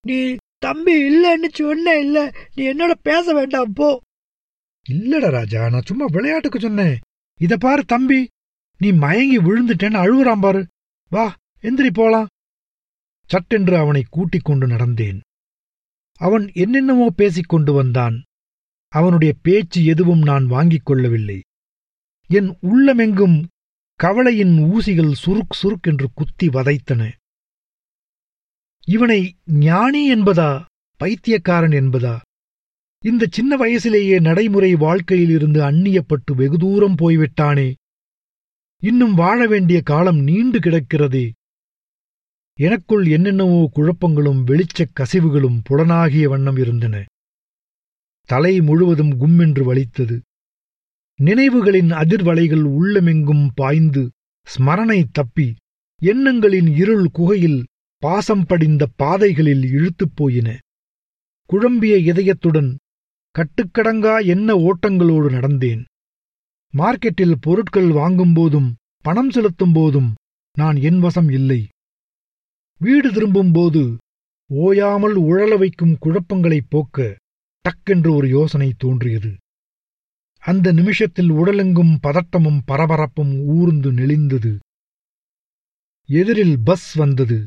நீ 0.05 0.19
தம்பி 0.57 0.95
இல்லைன்னு 1.09 1.49
சொன்ன 1.53 1.95
இல்ல. 1.97 2.17
நீ 2.55 2.61
என்னோட 2.73 2.93
பேச 3.03 3.25
வேண்டாம் 3.33 3.73
போ. 3.73 3.89
இல்லடா 4.89 5.29
ராஜா 5.29 5.69
நான் 5.69 5.81
சும்மா 5.85 6.05
விளையாட்டுக்கு 6.05 6.59
சொன்னேன். 6.59 6.99
இத 7.39 7.57
பாரு 7.57 7.85
தம்பி 7.85 8.29
நீ 8.77 8.91
மயங்கி 8.91 9.37
விழுந்துட்டேன்னு 9.37 9.99
அழுவுறான் 10.03 10.41
பாரு. 10.41 10.67
வா 11.09 11.35
எந்திரி 11.61 11.89
போலாம். 11.93 12.27
சட்டென்று 13.25 13.77
அவனை 13.77 14.03
கூட்டிக் 14.09 14.45
கொண்டு 14.45 14.67
நடந்தேன். 14.67 15.19
அவன் 16.13 16.51
என்னென்னமோ 16.53 17.09
பேசிக் 17.09 17.49
கொண்டு 17.49 17.73
வந்தான். 17.73 18.23
அவனுடைய 18.87 19.33
பேச்சு 19.41 19.85
எதுவும் 19.85 20.19
நான் 20.19 20.45
வாங்கிக் 20.45 20.85
கொள்ளவில்லை. 20.85 21.41
என் 22.27 22.57
உள்ளமெங்கும் 22.61 23.45
கவலையின் 23.95 24.57
ஊசிகள் 24.57 25.11
சுருக் 25.11 25.53
சுருக் 25.63 25.81
என்று 25.81 26.09
குத்தி 26.13 26.47
வதைத்தன. 26.47 27.11
இவனை 28.87 29.35
ஞானி 29.45 30.15
என்பதா 30.15 30.65
பைத்தியக்காரன் 30.97 31.71
என்பதா? 31.71 32.21
இந்த 33.03 33.27
சின்ன 33.31 33.57
வயசிலேயே 33.57 34.21
நடைமுறை 34.21 34.75
வாழ்க்கையில் 34.75 35.29
இருந்து 35.29 35.61
அந்நியப்பட்டு 35.61 36.35
வெகு 36.35 36.57
தூரம் 36.57 36.95
போய்விட்டானே. 36.95 37.73
இன்னும் 38.79 39.13
வாழ 39.13 39.47
வேண்டிய 39.47 39.81
காலம் 39.81 40.17
நீண்டு 40.17 40.59
கிடக்கிறதே. 40.59 41.31
எனக்குள் 42.59 43.05
என்னென்னவோ 43.05 43.69
குழப்பங்களும் 43.75 44.43
வெளிச்சக் 44.43 44.91
கசிவுகளும் 44.99 45.59
புலனாகிய 45.63 46.29
வண்ணம் 46.29 46.57
இருந்தன. 46.57 47.05
தலை 48.25 48.61
முழுவதும் 48.61 49.19
கும்மென்று 49.19 49.63
வலித்தது. 49.63 50.21
நினைவுகளின் 51.23 51.91
அதிர்வலைகள் 51.91 52.63
உள்ளமெங்கும் 52.63 53.49
பாய்ந்து 53.55 54.11
ஸ்மரணை 54.47 55.03
தப்பி 55.11 55.55
எண்ணங்களின் 56.01 56.67
இருள் 56.67 57.09
குகையில் 57.11 57.65
பாசம் 57.97 58.45
படிந்த 58.45 58.87
பாதைகளில் 58.95 59.63
இழுத்துப் 59.63 60.15
போயின. 60.15 60.57
குழம்பிய 61.45 61.97
இதயத்துடன் 61.97 62.77
கட்டுக்கடங்கா 63.37 64.25
என்ன 64.25 64.55
ஓட்டங்களோடு 64.55 65.27
நடந்தேன்? 65.29 65.83
மார்க்கெட்டில் 66.77 67.35
பொருட்கள் 67.41 67.87
வாங்கும்போதும் 67.87 68.73
பணம் 69.01 69.29
செலுத்தும் 69.29 69.73
போதும் 69.73 70.13
நான் 70.57 70.75
என் 70.75 70.99
வசம் 70.99 71.29
இல்லை. 71.29 71.67
வீடு 72.79 73.11
திரும்பும்போது 73.11 73.97
ஓயாமல் 74.53 75.15
உழல 75.15 75.57
வைக்கும் 75.57 75.97
குழப்பங்களைப் 76.01 76.69
போக்க 76.69 77.17
டக்கென்று 77.65 78.15
ஒரு 78.15 78.27
யோசனை 78.29 78.73
தோன்றியது. 78.77 79.31
அந்த 80.39 80.71
நிமிஷத்தில் 80.71 81.31
உடலெங்கும் 81.31 81.97
பதட்டமும் 82.07 82.61
பரபரப்பும் 82.67 83.33
ஊர்ந்து 83.45 83.91
நெளிந்தது. 83.93 84.59
எதிரில் 86.05 86.57
பஸ் 86.63 86.93
வந்தது. 86.93 87.45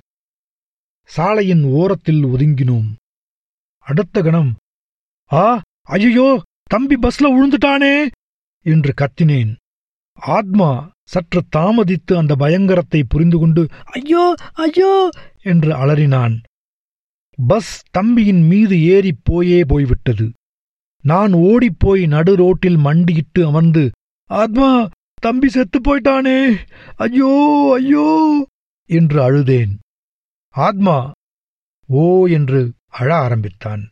சாலையின் 1.05 1.65
ஓரத்தில் 1.65 2.25
ஒதுங்கினோம். 2.25 2.91
அடுத்த 3.79 4.23
கணம் 4.23 4.57
ஆ 5.33 5.61
ஐயோ 5.89 6.29
தம்பி 6.65 6.97
பஸ்ல 7.03 7.29
உழுந்துட்டானே 7.37 8.09
என்று 8.67 8.93
கத்தினேன். 9.01 9.53
ஆத்மா 10.15 10.71
சற்று 11.05 11.41
தாமதித்து 11.57 12.13
அந்த 12.17 12.37
பயங்கரத்தை 12.39 13.01
புரிந்து 13.09 13.39
கொண்டு 13.39 13.63
ஐயோ 13.93 14.35
ஐயோ 14.53 15.09
என்று 15.43 15.71
அலறினான். 15.73 16.37
பஸ் 17.39 17.83
தம்பியின் 17.91 18.43
மீது 18.47 18.77
ஏறிப் 18.87 19.23
போயே 19.23 19.61
போய்விட்டது. 19.65 20.27
நான் 21.05 21.33
ஓடிப்போய் 21.33 22.07
நடு 22.07 22.35
ரோட்டில் 22.37 22.77
மண்டியிட்டு 22.77 23.47
அமர்ந்து 23.47 23.85
ஆத்மா 24.31 24.89
தம்பி 25.23 25.49
செத்துப் 25.49 25.87
போயிட்டானே 25.87 26.39
ஐயோ 26.97 27.33
ஐயோ 27.75 28.07
என்று 28.91 29.19
அழுதேன். 29.23 29.75
ஆத்மா 30.55 30.97
ஓ 31.89 32.05
என்று 32.27 32.61
அழ 32.89 33.09
ஆரம்பித்தான். 33.17 33.83